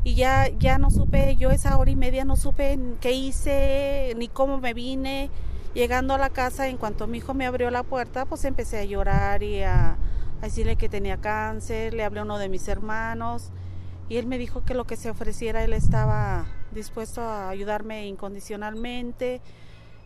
Y 0.06 0.14
ya, 0.14 0.50
ya 0.60 0.78
no 0.78 0.92
supe, 0.92 1.36
yo 1.36 1.50
esa 1.50 1.76
hora 1.80 1.90
y 1.90 1.96
media 1.96 2.26
no 2.26 2.36
supe 2.36 2.78
qué 3.02 3.14
hice, 3.14 4.14
ni 4.18 4.28
cómo 4.28 4.60
me 4.60 4.76
vine. 4.76 5.32
Llegando 5.74 6.14
a 6.14 6.20
la 6.20 6.30
casa, 6.30 6.68
en 6.68 6.78
cuanto 6.78 7.08
mi 7.08 7.18
hijo 7.18 7.34
me 7.34 7.48
abrió 7.48 7.72
la 7.72 7.82
puerta, 7.82 8.26
pues 8.26 8.46
empecé 8.46 8.78
a 8.78 8.86
llorar 8.86 9.42
y 9.42 9.64
a, 9.64 9.98
decirle 10.44 10.76
que 10.76 10.90
tenía 10.90 11.18
cáncer, 11.18 11.96
le 11.96 12.04
hablé 12.04 12.20
a 12.20 12.24
uno 12.24 12.38
de 12.38 12.50
mis 12.50 12.68
hermanos 12.68 13.50
y 14.08 14.18
él 14.18 14.28
me 14.28 14.38
dijo 14.38 14.64
que 14.64 14.76
lo 14.76 14.86
que 14.86 14.96
se 14.96 15.10
ofreciera, 15.10 15.64
él 15.64 15.74
estaba 15.74 16.46
dispuesto 16.72 17.22
a 17.22 17.50
ayudarme 17.50 18.06
incondicionalmente. 18.06 19.42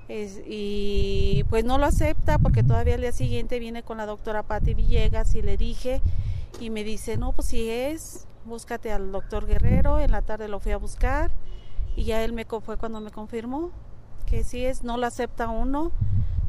y 0.07 1.43
pues 1.49 1.65
no 1.65 1.77
lo 1.77 1.85
acepta 1.85 2.37
porque 2.39 2.63
todavía 2.63 2.95
al 2.95 3.01
día 3.01 3.11
siguiente 3.11 3.59
viene 3.59 3.83
con 3.83 3.97
la 3.97 4.05
doctora 4.05 4.43
Patti 4.43 4.75
Villegas 4.75 5.35
y 5.35 5.41
le 5.41 5.57
dije 5.57 6.01
y 6.61 6.69
me 6.69 6.85
dice, 6.85 7.17
no, 7.17 7.33
pues 7.33 7.49
si 7.49 7.69
es, 7.69 8.25
búscate 8.49 8.91
al 8.91 9.11
doctor 9.11 9.45
Guerrero, 9.45 9.99
en 9.99 10.11
la 10.11 10.23
tarde 10.23 10.47
lo 10.47 10.59
fui 10.59 10.73
a 10.73 10.77
buscar 10.77 11.31
y 11.95 12.03
ya 12.03 12.23
él 12.23 12.33
me 12.33 12.45
fue 12.45 12.77
cuando 12.77 12.99
me 12.99 13.11
confirmó 13.11 13.71
que 14.25 14.43
sí 14.43 14.65
es, 14.65 14.83
no 14.83 14.97
lo 14.97 15.05
acepta 15.05 15.49
uno 15.49 15.91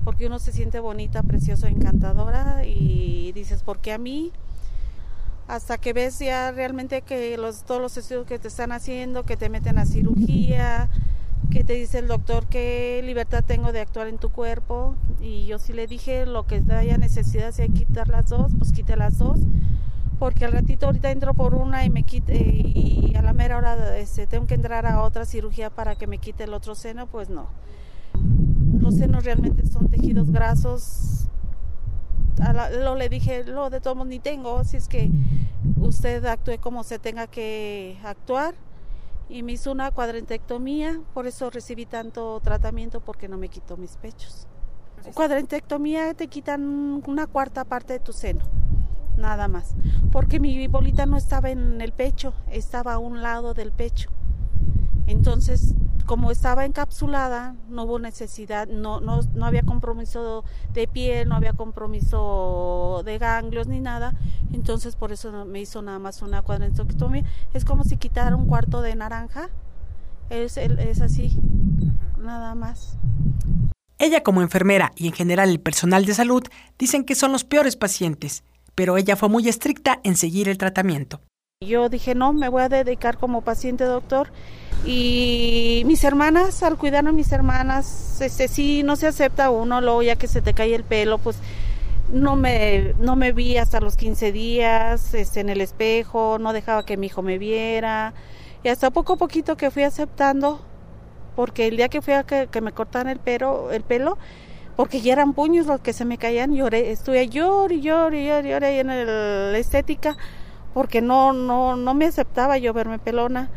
porque 0.04 0.26
uno 0.26 0.38
se 0.38 0.50
siente 0.50 0.80
bonita, 0.80 1.22
preciosa, 1.22 1.68
encantadora 1.68 2.64
y 2.64 3.32
dices, 3.32 3.62
¿por 3.62 3.80
qué 3.80 3.92
a 3.92 3.98
mí? 3.98 4.32
Hasta 5.46 5.78
que 5.78 5.92
ves 5.92 6.18
ya 6.18 6.50
realmente 6.52 7.02
que 7.02 7.36
los, 7.36 7.64
todos 7.64 7.82
los 7.82 7.96
estudios 7.96 8.26
que 8.26 8.38
te 8.38 8.48
están 8.48 8.72
haciendo, 8.72 9.24
que 9.24 9.36
te 9.36 9.50
meten 9.50 9.78
a 9.78 9.84
cirugía, 9.84 10.88
que 11.50 11.64
te 11.64 11.74
dice 11.74 11.98
el 11.98 12.06
doctor 12.06 12.46
qué 12.46 13.02
libertad 13.04 13.44
tengo 13.46 13.72
de 13.72 13.80
actuar 13.80 14.08
en 14.08 14.18
tu 14.18 14.30
cuerpo 14.30 14.94
y 15.20 15.46
yo 15.46 15.58
sí 15.58 15.72
le 15.72 15.86
dije 15.86 16.24
lo 16.24 16.46
que 16.46 16.62
haya 16.70 16.96
necesidad 16.96 17.52
si 17.52 17.62
hay 17.62 17.68
que 17.68 17.84
quitar 17.84 18.08
las 18.08 18.28
dos, 18.28 18.52
pues 18.58 18.72
quite 18.72 18.96
las 18.96 19.18
dos 19.18 19.38
porque 20.20 20.44
al 20.44 20.52
ratito 20.52 20.84
ahorita 20.84 21.10
entro 21.10 21.32
por 21.32 21.54
una 21.54 21.86
y 21.86 21.88
me 21.88 22.02
quite 22.02 22.36
y 22.36 23.14
a 23.16 23.22
la 23.22 23.32
mera 23.32 23.56
hora 23.56 23.96
este, 23.96 24.26
tengo 24.26 24.46
que 24.46 24.54
entrar 24.54 24.84
a 24.84 25.02
otra 25.02 25.24
cirugía 25.24 25.70
para 25.70 25.96
que 25.96 26.06
me 26.06 26.18
quite 26.18 26.44
el 26.44 26.52
otro 26.52 26.74
seno, 26.74 27.06
pues 27.06 27.30
no. 27.30 27.48
Los 28.78 28.96
senos 28.96 29.24
realmente 29.24 29.66
son 29.66 29.88
tejidos 29.88 30.30
grasos. 30.30 31.26
lo 32.82 32.96
le 32.96 33.08
dije, 33.08 33.44
lo 33.44 33.70
de 33.70 33.80
todos 33.80 34.06
ni 34.06 34.18
tengo, 34.18 34.58
así 34.58 34.76
es 34.76 34.88
que 34.88 35.10
usted 35.78 36.22
actúe 36.26 36.60
como 36.60 36.84
se 36.84 36.98
tenga 36.98 37.26
que 37.26 37.98
actuar. 38.04 38.54
Y 39.30 39.42
me 39.42 39.52
hizo 39.52 39.72
una 39.72 39.90
cuadrantectomía, 39.90 41.00
por 41.14 41.28
eso 41.28 41.48
recibí 41.48 41.86
tanto 41.86 42.40
tratamiento 42.40 43.00
porque 43.00 43.26
no 43.26 43.38
me 43.38 43.48
quitó 43.48 43.78
mis 43.78 43.96
pechos. 43.96 44.46
Cuadrantectomía 45.14 46.12
te 46.12 46.26
quitan 46.26 47.02
una 47.06 47.26
cuarta 47.26 47.64
parte 47.64 47.94
de 47.94 48.00
tu 48.00 48.12
seno 48.12 48.44
nada 49.20 49.48
más, 49.48 49.74
porque 50.10 50.40
mi 50.40 50.66
bolita 50.66 51.06
no 51.06 51.16
estaba 51.16 51.50
en 51.50 51.80
el 51.80 51.92
pecho, 51.92 52.34
estaba 52.50 52.94
a 52.94 52.98
un 52.98 53.22
lado 53.22 53.54
del 53.54 53.72
pecho. 53.72 54.10
Entonces, 55.06 55.74
como 56.06 56.32
estaba 56.32 56.64
encapsulada, 56.64 57.54
no 57.68 57.84
hubo 57.84 57.98
necesidad, 58.00 58.66
no, 58.66 59.00
no, 59.00 59.20
no 59.34 59.46
había 59.46 59.62
compromiso 59.62 60.44
de 60.72 60.88
piel, 60.88 61.28
no 61.28 61.36
había 61.36 61.52
compromiso 61.52 63.02
de 63.04 63.18
ganglios 63.18 63.68
ni 63.68 63.80
nada, 63.80 64.14
entonces 64.52 64.96
por 64.96 65.12
eso 65.12 65.44
me 65.44 65.60
hizo 65.60 65.82
nada 65.82 66.00
más 66.00 66.22
una 66.22 66.42
cuadrantectomía. 66.42 67.24
Es 67.54 67.64
como 67.64 67.84
si 67.84 67.96
quitara 67.96 68.34
un 68.34 68.46
cuarto 68.46 68.82
de 68.82 68.96
naranja, 68.96 69.50
es, 70.30 70.56
es 70.56 71.00
así, 71.00 71.38
nada 72.18 72.54
más. 72.54 72.96
Ella 73.98 74.22
como 74.22 74.42
enfermera 74.42 74.92
y 74.96 75.06
en 75.06 75.12
general 75.12 75.50
el 75.50 75.60
personal 75.60 76.06
de 76.06 76.14
salud 76.14 76.42
dicen 76.78 77.04
que 77.04 77.14
son 77.14 77.32
los 77.32 77.44
peores 77.44 77.76
pacientes 77.76 78.42
pero 78.74 78.96
ella 78.96 79.16
fue 79.16 79.28
muy 79.28 79.48
estricta 79.48 80.00
en 80.04 80.16
seguir 80.16 80.48
el 80.48 80.58
tratamiento. 80.58 81.20
Yo 81.66 81.88
dije, 81.90 82.14
no, 82.14 82.32
me 82.32 82.48
voy 82.48 82.62
a 82.62 82.68
dedicar 82.68 83.18
como 83.18 83.42
paciente 83.42 83.84
doctor. 83.84 84.32
Y 84.86 85.82
mis 85.84 86.02
hermanas, 86.04 86.62
al 86.62 86.78
cuidar 86.78 87.06
a 87.06 87.12
mis 87.12 87.32
hermanas, 87.32 88.20
este, 88.22 88.48
sí, 88.48 88.82
no 88.82 88.96
se 88.96 89.06
acepta 89.06 89.50
uno, 89.50 89.82
luego 89.82 90.02
ya 90.02 90.16
que 90.16 90.26
se 90.26 90.40
te 90.40 90.54
cae 90.54 90.74
el 90.74 90.84
pelo, 90.84 91.18
pues 91.18 91.36
no 92.12 92.34
me, 92.34 92.94
no 92.98 93.14
me 93.14 93.32
vi 93.32 93.58
hasta 93.58 93.80
los 93.80 93.96
15 93.96 94.32
días 94.32 95.14
este, 95.14 95.40
en 95.40 95.50
el 95.50 95.60
espejo, 95.60 96.38
no 96.40 96.52
dejaba 96.52 96.84
que 96.84 96.96
mi 96.96 97.08
hijo 97.08 97.22
me 97.22 97.38
viera. 97.38 98.14
Y 98.62 98.68
hasta 98.68 98.90
poco 98.90 99.14
a 99.14 99.16
poquito 99.16 99.56
que 99.56 99.70
fui 99.70 99.82
aceptando, 99.82 100.60
porque 101.36 101.66
el 101.68 101.76
día 101.76 101.88
que 101.88 102.02
fui 102.02 102.14
a 102.14 102.24
que, 102.24 102.60
me 102.60 102.72
cortaran 102.72 103.08
el 103.08 103.18
pelo, 103.18 103.70
el 103.70 103.82
pelo 103.82 104.18
porque 104.80 105.02
ya 105.02 105.12
eran 105.12 105.34
puños 105.34 105.66
los 105.66 105.82
que 105.82 105.92
se 105.92 106.06
me 106.06 106.16
caían, 106.16 106.54
lloré, 106.54 106.90
estuve 106.90 107.28
llor 107.28 107.70
y 107.70 107.82
llor 107.82 108.14
y 108.14 108.24
llor 108.24 108.46
y 108.46 108.48
llor 108.48 108.64
ahí 108.64 108.78
en 108.78 108.86
la 108.86 109.58
estética, 109.58 110.16
porque 110.72 111.02
no, 111.02 111.34
no, 111.34 111.76
no 111.76 111.92
me 111.92 112.06
aceptaba 112.06 112.56
yo 112.56 112.72
verme 112.72 112.98
pelona. 112.98 113.50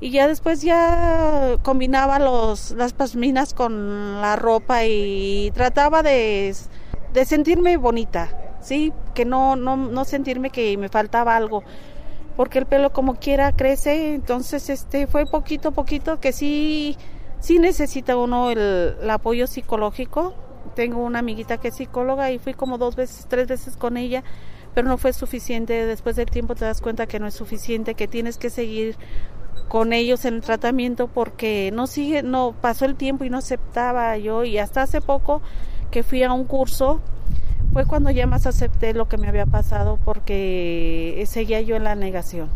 Y 0.00 0.10
ya 0.10 0.26
después 0.26 0.62
ya 0.62 1.58
combinaba 1.62 2.18
los, 2.18 2.70
las 2.70 2.94
pasminas 2.94 3.52
con 3.52 4.22
la 4.22 4.36
ropa 4.36 4.86
y 4.86 5.50
trataba 5.52 6.02
de, 6.02 6.56
de 7.12 7.24
sentirme 7.26 7.76
bonita, 7.76 8.30
¿sí? 8.62 8.94
Que 9.14 9.26
no, 9.26 9.56
no, 9.56 9.76
no 9.76 10.06
sentirme 10.06 10.48
que 10.48 10.78
me 10.78 10.88
faltaba 10.88 11.36
algo 11.36 11.62
porque 12.38 12.58
el 12.58 12.64
pelo 12.64 12.90
como 12.90 13.16
quiera 13.16 13.52
crece, 13.52 14.14
entonces 14.14 14.70
este 14.70 15.06
fue 15.06 15.26
poquito 15.26 15.68
a 15.68 15.72
poquito 15.72 16.20
que 16.20 16.32
sí 16.32 16.96
sí 17.38 17.58
necesita 17.58 18.16
uno 18.16 18.50
el 18.50 19.10
apoyo 19.10 19.46
psicológico 19.46 20.34
tengo 20.74 21.02
una 21.02 21.20
amiguita 21.20 21.58
que 21.58 21.68
es 21.68 21.76
psicóloga 21.76 22.30
y 22.30 22.38
fui 22.38 22.54
como 22.54 22.78
dos 22.78 22.96
veces, 22.96 23.26
tres 23.28 23.46
veces 23.48 23.76
con 23.76 23.96
ella, 23.96 24.24
pero 24.74 24.88
no 24.88 24.98
fue 24.98 25.12
suficiente. 25.12 25.86
Después 25.86 26.16
del 26.16 26.30
tiempo 26.30 26.54
te 26.54 26.64
das 26.64 26.80
cuenta 26.80 27.06
que 27.06 27.18
no 27.18 27.26
es 27.26 27.34
suficiente, 27.34 27.94
que 27.94 28.08
tienes 28.08 28.38
que 28.38 28.50
seguir 28.50 28.96
con 29.68 29.92
ellos 29.92 30.24
en 30.24 30.34
el 30.34 30.40
tratamiento 30.40 31.06
porque 31.06 31.70
no 31.72 31.86
sigue, 31.86 32.22
no 32.22 32.54
pasó 32.60 32.84
el 32.86 32.96
tiempo 32.96 33.24
y 33.24 33.30
no 33.30 33.38
aceptaba 33.38 34.16
yo 34.18 34.44
y 34.44 34.58
hasta 34.58 34.82
hace 34.82 35.00
poco 35.00 35.42
que 35.92 36.02
fui 36.02 36.22
a 36.24 36.32
un 36.32 36.44
curso 36.44 37.00
fue 37.72 37.86
cuando 37.86 38.10
ya 38.10 38.26
más 38.26 38.46
acepté 38.46 38.94
lo 38.94 39.08
que 39.08 39.16
me 39.16 39.28
había 39.28 39.46
pasado 39.46 39.98
porque 40.04 41.22
seguía 41.26 41.60
yo 41.60 41.76
en 41.76 41.84
la 41.84 41.94
negación. 41.94 42.50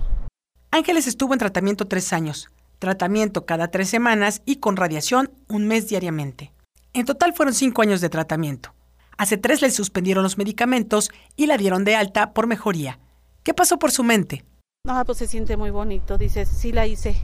Ángeles 0.72 1.06
estuvo 1.06 1.34
en 1.34 1.38
tratamiento 1.38 1.86
tres 1.86 2.12
años, 2.12 2.50
tratamiento 2.80 3.46
cada 3.46 3.68
tres 3.68 3.88
semanas 3.88 4.42
y 4.44 4.56
con 4.56 4.76
radiación 4.76 5.30
un 5.48 5.68
mes 5.68 5.88
diariamente. 5.88 6.52
En 6.96 7.04
total 7.06 7.34
fueron 7.34 7.54
cinco 7.54 7.82
años 7.82 8.00
de 8.00 8.08
tratamiento. 8.08 8.72
Hace 9.18 9.36
tres 9.36 9.62
le 9.62 9.72
suspendieron 9.72 10.22
los 10.22 10.38
medicamentos 10.38 11.10
y 11.34 11.46
la 11.46 11.56
dieron 11.56 11.84
de 11.84 11.96
alta 11.96 12.32
por 12.32 12.46
mejoría. 12.46 13.00
¿Qué 13.42 13.52
pasó 13.52 13.80
por 13.80 13.90
su 13.90 14.04
mente? 14.04 14.44
No, 14.86 15.04
pues 15.04 15.18
se 15.18 15.26
siente 15.26 15.56
muy 15.56 15.70
bonito. 15.70 16.18
Dices, 16.18 16.48
sí 16.48 16.70
la 16.70 16.86
hice. 16.86 17.16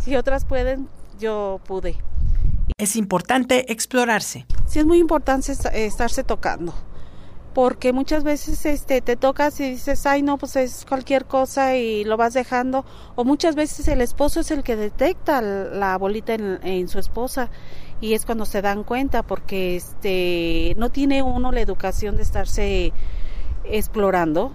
Si 0.00 0.14
otras 0.14 0.44
pueden, 0.44 0.88
yo 1.18 1.60
pude. 1.66 1.96
Es 2.78 2.94
importante 2.94 3.72
explorarse. 3.72 4.46
Sí, 4.68 4.78
es 4.78 4.86
muy 4.86 4.98
importante 4.98 5.52
estarse 5.72 6.22
tocando. 6.22 6.72
Porque 7.54 7.92
muchas 7.92 8.24
veces 8.24 8.64
este, 8.64 9.02
te 9.02 9.16
tocas 9.16 9.60
y 9.60 9.70
dices, 9.70 10.06
ay, 10.06 10.22
no, 10.22 10.38
pues 10.38 10.56
es 10.56 10.86
cualquier 10.88 11.26
cosa 11.26 11.76
y 11.76 12.04
lo 12.04 12.16
vas 12.16 12.32
dejando. 12.32 12.84
O 13.14 13.24
muchas 13.24 13.54
veces 13.54 13.88
el 13.88 14.00
esposo 14.00 14.40
es 14.40 14.50
el 14.50 14.62
que 14.62 14.76
detecta 14.76 15.42
la 15.42 15.98
bolita 15.98 16.34
en, 16.34 16.88
su 16.88 16.98
esposa 16.98 17.50
y 18.00 18.14
es 18.14 18.24
cuando 18.26 18.46
se 18.46 18.62
dan 18.62 18.82
cuenta 18.82 19.22
porque 19.22 19.76
este 19.76 20.74
no 20.76 20.90
tiene 20.90 21.22
uno 21.22 21.52
la 21.52 21.60
educación 21.60 22.16
de 22.16 22.22
estarse 22.22 22.92
explorando 23.64 24.52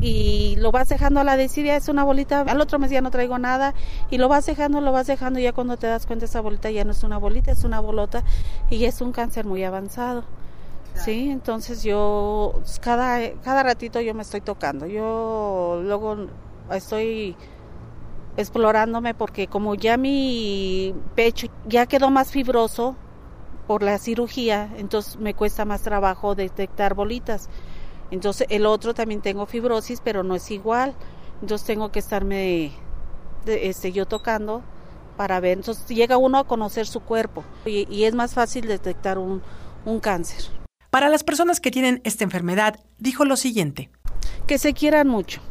y 0.00 0.56
lo 0.58 0.70
vas 0.70 0.88
dejando 0.88 1.20
a 1.20 1.24
la 1.24 1.36
desidia, 1.36 1.76
es 1.76 1.88
una 1.88 2.04
bolita, 2.04 2.40
al 2.42 2.60
otro 2.60 2.78
mes 2.78 2.90
ya 2.90 3.00
no 3.00 3.10
traigo 3.10 3.38
nada 3.38 3.74
y 4.10 4.18
lo 4.18 4.28
vas 4.28 4.46
dejando, 4.46 4.80
lo 4.80 4.92
vas 4.92 5.06
dejando 5.06 5.40
y 5.40 5.42
ya 5.42 5.52
cuando 5.52 5.76
te 5.76 5.88
das 5.88 6.06
cuenta 6.06 6.24
esa 6.24 6.40
bolita 6.40 6.70
ya 6.70 6.84
no 6.84 6.92
es 6.92 7.02
una 7.02 7.18
bolita, 7.18 7.50
es 7.50 7.64
una 7.64 7.80
bolota 7.80 8.22
y 8.70 8.84
es 8.84 9.00
un 9.00 9.12
cáncer 9.12 9.44
muy 9.44 9.64
avanzado. 9.64 10.24
Sí, 11.04 11.30
entonces 11.30 11.82
yo 11.82 12.60
cada 12.80 13.32
cada 13.42 13.62
ratito 13.62 14.00
yo 14.00 14.14
me 14.14 14.22
estoy 14.22 14.40
tocando. 14.40 14.86
Yo 14.86 15.80
luego 15.82 16.26
estoy 16.70 17.36
explorándome 18.36 19.14
porque 19.14 19.46
como 19.48 19.74
ya 19.74 19.96
mi 19.96 20.94
pecho 21.14 21.48
ya 21.66 21.86
quedó 21.86 22.10
más 22.10 22.30
fibroso 22.30 22.96
por 23.66 23.82
la 23.82 23.98
cirugía, 23.98 24.70
entonces 24.76 25.16
me 25.18 25.34
cuesta 25.34 25.64
más 25.64 25.82
trabajo 25.82 26.34
detectar 26.34 26.94
bolitas. 26.94 27.48
Entonces 28.10 28.46
el 28.50 28.66
otro 28.66 28.94
también 28.94 29.20
tengo 29.22 29.46
fibrosis, 29.46 30.00
pero 30.02 30.22
no 30.22 30.34
es 30.34 30.50
igual. 30.50 30.94
Entonces 31.42 31.66
tengo 31.66 31.90
que 31.92 32.00
estarme 32.00 32.72
este, 33.46 33.92
yo 33.92 34.06
tocando 34.06 34.62
para 35.16 35.40
ver. 35.40 35.58
Entonces 35.58 35.86
llega 35.88 36.16
uno 36.16 36.38
a 36.38 36.44
conocer 36.44 36.86
su 36.86 37.00
cuerpo 37.00 37.44
y, 37.64 37.86
y 37.94 38.04
es 38.04 38.14
más 38.14 38.34
fácil 38.34 38.66
detectar 38.66 39.18
un, 39.18 39.42
un 39.84 40.00
cáncer. 40.00 40.57
Para 40.90 41.08
las 41.08 41.22
personas 41.22 41.60
que 41.60 41.70
tienen 41.70 42.00
esta 42.04 42.24
enfermedad, 42.24 42.80
dijo 42.98 43.24
lo 43.24 43.36
siguiente. 43.36 43.90
Que 44.46 44.58
se 44.58 44.72
quieran 44.72 45.08
mucho, 45.08 45.42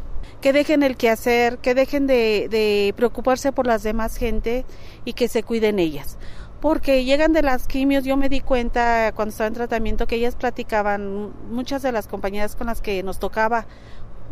que 0.42 0.52
dejen 0.52 0.82
el 0.82 0.98
quehacer, 0.98 1.60
que 1.60 1.76
dejen 1.76 2.08
de, 2.08 2.94
preocuparse 2.96 3.52
por 3.52 3.68
las 3.68 3.84
demás 3.84 4.18
gente 4.18 4.66
y 5.06 5.14
que 5.14 5.28
se 5.28 5.44
cuiden 5.44 5.80
ellas 5.80 6.18
porque 6.60 7.06
llegan 7.06 7.34
de 7.34 7.44
las 7.44 7.68
quimios, 7.68 8.04
yo 8.04 8.18
me 8.18 8.30
di 8.30 8.42
cuenta 8.42 9.12
cuando 9.16 9.30
estaba 9.30 9.48
en 9.48 9.54
tratamiento 9.54 10.08
que 10.08 10.16
ellas 10.16 10.36
platicaban, 10.36 11.32
muchas 11.52 11.84
de 11.84 11.92
las 11.92 12.08
compañeras 12.08 12.56
con 12.56 12.66
las 12.66 12.82
que 12.82 13.04
nos 13.04 13.20
tocaba 13.20 13.68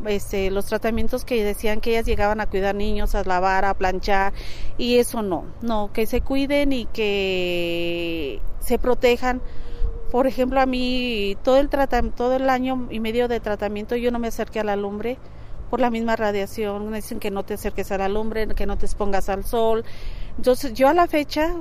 este, 0.08 0.52
los 0.52 0.66
tratamientos 0.66 1.24
que 1.24 1.44
decían 1.44 1.82
que 1.82 1.92
ellas 1.92 2.06
llegaban 2.06 2.42
a 2.42 2.48
cuidar 2.48 2.76
niños, 2.76 3.16
a 3.16 3.24
lavar, 3.24 3.66
a 3.66 3.76
planchar, 3.76 4.34
y 4.78 4.98
eso 4.98 5.22
no, 5.22 5.46
no, 5.62 5.92
que 5.94 6.06
se 6.06 6.22
cuiden 6.22 6.74
y 6.74 6.86
que 6.86 8.42
se 8.60 8.78
protejan. 8.78 9.42
Por 10.12 10.28
ejemplo, 10.28 10.62
a 10.62 10.66
mí 10.66 11.36
todo 11.44 11.58
el, 11.58 11.70
todo 12.16 12.36
el 12.36 12.50
año 12.50 12.88
y 12.90 13.00
medio 13.00 13.28
de 13.28 13.40
tratamiento 13.40 13.96
yo 13.96 14.12
no 14.12 14.20
me 14.20 14.28
acerqué 14.28 14.60
a 14.60 14.64
la 14.64 14.76
lumbre 14.76 15.18
por 15.70 15.80
la 15.80 15.90
misma 15.90 16.16
radiación, 16.16 16.94
dicen 16.94 17.20
que 17.20 17.32
no 17.32 17.44
te 17.44 17.56
acerques 17.56 17.92
a 17.92 17.98
la 17.98 18.08
lumbre, 18.08 18.48
que 18.48 18.66
no 18.66 18.78
te 18.78 18.86
expongas 18.86 19.30
al 19.30 19.44
sol, 19.44 19.84
entonces 20.38 20.74
yo 20.74 20.88
a 20.88 20.94
la 20.94 21.08
fecha 21.08 21.56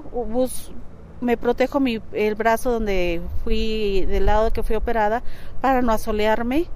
me 1.21 1.37
protejo 1.37 1.81
mi, 1.81 2.01
el 2.13 2.35
brazo 2.35 2.71
donde 2.71 3.23
fui, 3.43 4.05
del 4.07 4.27
lado 4.27 4.53
que 4.53 4.63
fui 4.63 4.77
operada, 4.77 5.23
para 5.61 5.83
no 5.83 5.93
asolearme. 5.93 6.67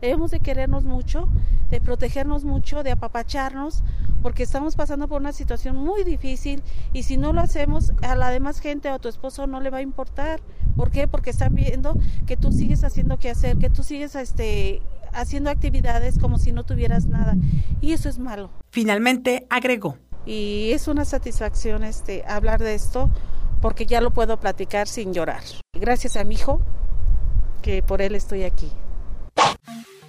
Debemos 0.00 0.30
de 0.30 0.40
querernos 0.40 0.84
mucho, 0.84 1.28
de 1.70 1.80
protegernos 1.80 2.44
mucho, 2.44 2.82
de 2.82 2.92
apapacharnos, 2.92 3.82
porque 4.22 4.42
estamos 4.42 4.76
pasando 4.76 5.08
por 5.08 5.20
una 5.20 5.32
situación 5.32 5.76
muy 5.76 6.04
difícil 6.04 6.62
y 6.92 7.04
si 7.04 7.16
no 7.16 7.32
lo 7.32 7.40
hacemos, 7.40 7.92
a 8.02 8.16
la 8.16 8.30
demás 8.30 8.60
gente 8.60 8.90
o 8.90 8.94
a 8.94 8.98
tu 8.98 9.08
esposo 9.08 9.46
no 9.46 9.60
le 9.60 9.70
va 9.70 9.78
a 9.78 9.82
importar. 9.82 10.40
¿Por 10.76 10.90
qué? 10.90 11.08
Porque 11.08 11.30
están 11.30 11.54
viendo 11.54 11.96
que 12.26 12.36
tú 12.36 12.52
sigues 12.52 12.84
haciendo 12.84 13.18
qué 13.18 13.30
hacer, 13.30 13.56
que 13.58 13.70
tú 13.70 13.82
sigues 13.82 14.14
este, 14.14 14.82
haciendo 15.12 15.50
actividades 15.50 16.18
como 16.18 16.38
si 16.38 16.52
no 16.52 16.64
tuvieras 16.64 17.06
nada. 17.06 17.36
Y 17.80 17.92
eso 17.92 18.08
es 18.08 18.18
malo. 18.18 18.50
Finalmente 18.70 19.46
agregó 19.48 19.96
y 20.26 20.72
es 20.72 20.88
una 20.88 21.04
satisfacción 21.04 21.84
este 21.84 22.24
hablar 22.26 22.60
de 22.60 22.74
esto 22.74 23.10
porque 23.62 23.86
ya 23.86 24.00
lo 24.00 24.10
puedo 24.10 24.38
platicar 24.38 24.88
sin 24.88 25.14
llorar. 25.14 25.42
Gracias 25.72 26.16
a 26.16 26.24
mi 26.24 26.34
hijo 26.34 26.60
que 27.62 27.82
por 27.82 28.02
él 28.02 28.14
estoy 28.14 28.42
aquí. 28.42 28.70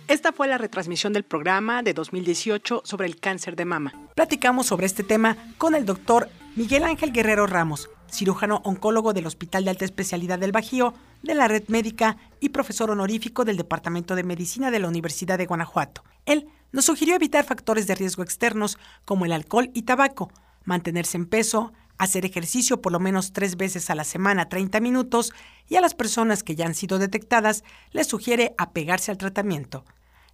Esta 0.08 0.32
fue 0.32 0.48
la 0.48 0.58
retransmisión 0.58 1.12
del 1.12 1.24
programa 1.24 1.84
de 1.84 1.94
2018 1.94 2.82
sobre 2.86 3.08
el 3.08 3.20
cáncer 3.20 3.56
de 3.58 3.66
mama. 3.66 3.94
Platicamos 4.16 4.68
sobre 4.68 4.86
este 4.86 5.04
tema 5.04 5.36
con 5.58 5.76
el 5.76 5.86
doctor 5.86 6.30
Miguel 6.56 6.86
Ángel 6.86 7.12
Guerrero 7.12 7.46
Ramos, 7.46 7.90
cirujano 8.10 8.62
oncólogo 8.64 9.14
del 9.14 9.28
Hospital 9.28 9.66
de 9.66 9.72
Alta 9.72 9.86
Especialidad 9.86 10.40
del 10.40 10.54
Bajío, 10.54 10.94
de 11.24 11.36
la 11.36 11.48
Red 11.48 11.66
Médica 11.68 12.18
y 12.40 12.50
profesor 12.50 12.90
honorífico 12.90 13.44
del 13.44 13.58
Departamento 13.58 14.16
de 14.16 14.24
Medicina 14.24 14.72
de 14.72 14.80
la 14.80 14.88
Universidad 14.88 15.38
de 15.38 15.46
Guanajuato. 15.46 16.04
Él 16.26 16.48
nos 16.72 16.86
sugirió 16.86 17.16
evitar 17.16 17.44
factores 17.44 17.86
de 17.86 17.96
riesgo 17.96 18.24
externos 18.24 18.78
como 19.06 19.26
el 19.26 19.34
alcohol 19.34 19.72
y 19.74 19.84
tabaco, 19.84 20.32
mantenerse 20.64 21.18
en 21.18 21.26
peso, 21.26 21.74
hacer 21.98 22.26
ejercicio 22.26 22.82
por 22.82 22.92
lo 22.92 23.00
menos 23.00 23.34
tres 23.34 23.58
veces 23.58 23.90
a 23.90 23.96
la 23.96 24.04
semana 24.04 24.50
30 24.50 24.80
minutos 24.80 25.34
y 25.68 25.76
a 25.76 25.82
las 25.82 25.96
personas 25.96 26.44
que 26.44 26.56
ya 26.56 26.66
han 26.66 26.76
sido 26.76 27.00
detectadas 27.00 27.64
les 27.92 28.08
sugiere 28.08 28.54
apegarse 28.58 29.12
al 29.12 29.18
tratamiento. 29.18 29.86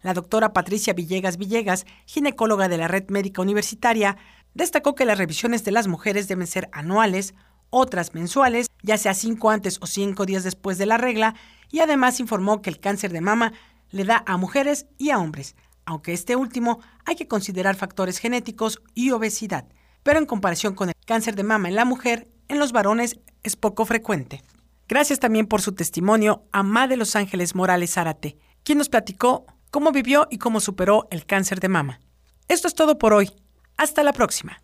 La 0.02 0.14
doctora 0.14 0.52
Patricia 0.52 0.94
Villegas 0.94 1.38
Villegas, 1.38 1.86
ginecóloga 2.06 2.68
de 2.68 2.78
la 2.78 2.88
Red 2.88 3.10
Médica 3.10 3.42
Universitaria, 3.42 4.18
destacó 4.54 4.96
que 4.96 5.06
las 5.06 5.18
revisiones 5.18 5.64
de 5.64 5.72
las 5.72 5.88
mujeres 5.88 6.28
deben 6.28 6.48
ser 6.48 6.70
anuales, 6.74 7.34
otras 7.70 8.14
mensuales, 8.14 8.68
ya 8.82 8.98
sea 8.98 9.14
cinco 9.14 9.50
antes 9.50 9.80
o 9.82 9.88
cinco 9.88 10.26
días 10.26 10.44
después 10.44 10.78
de 10.78 10.86
la 10.86 10.98
regla, 10.98 11.36
y 11.72 11.80
además 11.80 12.20
informó 12.20 12.62
que 12.62 12.70
el 12.70 12.80
cáncer 12.80 13.12
de 13.14 13.22
mama 13.22 13.54
le 13.90 14.04
da 14.04 14.24
a 14.28 14.38
mujeres 14.38 14.86
y 14.98 15.10
a 15.10 15.20
hombres, 15.20 15.56
aunque 15.86 16.14
este 16.14 16.36
último 16.36 16.80
hay 17.06 17.16
que 17.16 17.28
considerar 17.28 17.76
factores 17.76 18.18
genéticos 18.18 18.82
y 18.94 19.12
obesidad, 19.12 19.66
pero 20.04 20.20
en 20.20 20.26
comparación 20.26 20.76
con 20.76 20.90
el 20.90 20.96
cáncer 21.06 21.36
de 21.36 21.44
mama 21.44 21.70
en 21.70 21.76
la 21.76 21.86
mujer, 21.86 22.28
en 22.48 22.60
los 22.60 22.72
varones 22.72 23.20
es 23.42 23.56
poco 23.56 23.86
frecuente. 23.86 24.44
Gracias 24.88 25.20
también 25.20 25.48
por 25.48 25.62
su 25.62 25.74
testimonio 25.74 26.44
a 26.52 26.62
Ma 26.62 26.88
de 26.88 26.98
Los 26.98 27.16
Ángeles 27.16 27.56
Morales 27.56 27.94
Zárate, 27.94 28.38
quien 28.64 28.78
nos 28.78 28.90
platicó 28.90 29.46
cómo 29.72 29.92
vivió 29.92 30.28
y 30.30 30.38
cómo 30.38 30.60
superó 30.60 31.08
el 31.10 31.26
cáncer 31.26 31.60
de 31.60 31.70
mama. 31.70 32.00
Esto 32.48 32.68
es 32.68 32.76
todo 32.76 32.98
por 32.98 33.14
hoy. 33.14 33.32
Hasta 33.78 34.04
la 34.04 34.14
próxima. 34.14 34.62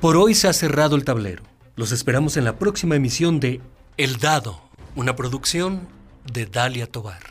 Por 0.00 0.16
hoy 0.16 0.34
se 0.34 0.46
ha 0.46 0.52
cerrado 0.52 0.94
el 0.94 1.04
tablero. 1.04 1.42
Los 1.74 1.92
esperamos 1.92 2.36
en 2.36 2.44
la 2.44 2.58
próxima 2.58 2.96
emisión 2.96 3.40
de 3.40 3.60
El 3.96 4.18
Dado, 4.18 4.60
una 4.94 5.16
producción 5.16 5.88
de 6.32 6.46
Dalia 6.46 6.86
Tobar 6.86 7.22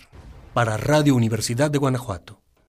para 0.53 0.77
Radio 0.77 1.15
Universidad 1.15 1.69
de 1.69 1.77
Guanajuato. 1.77 2.36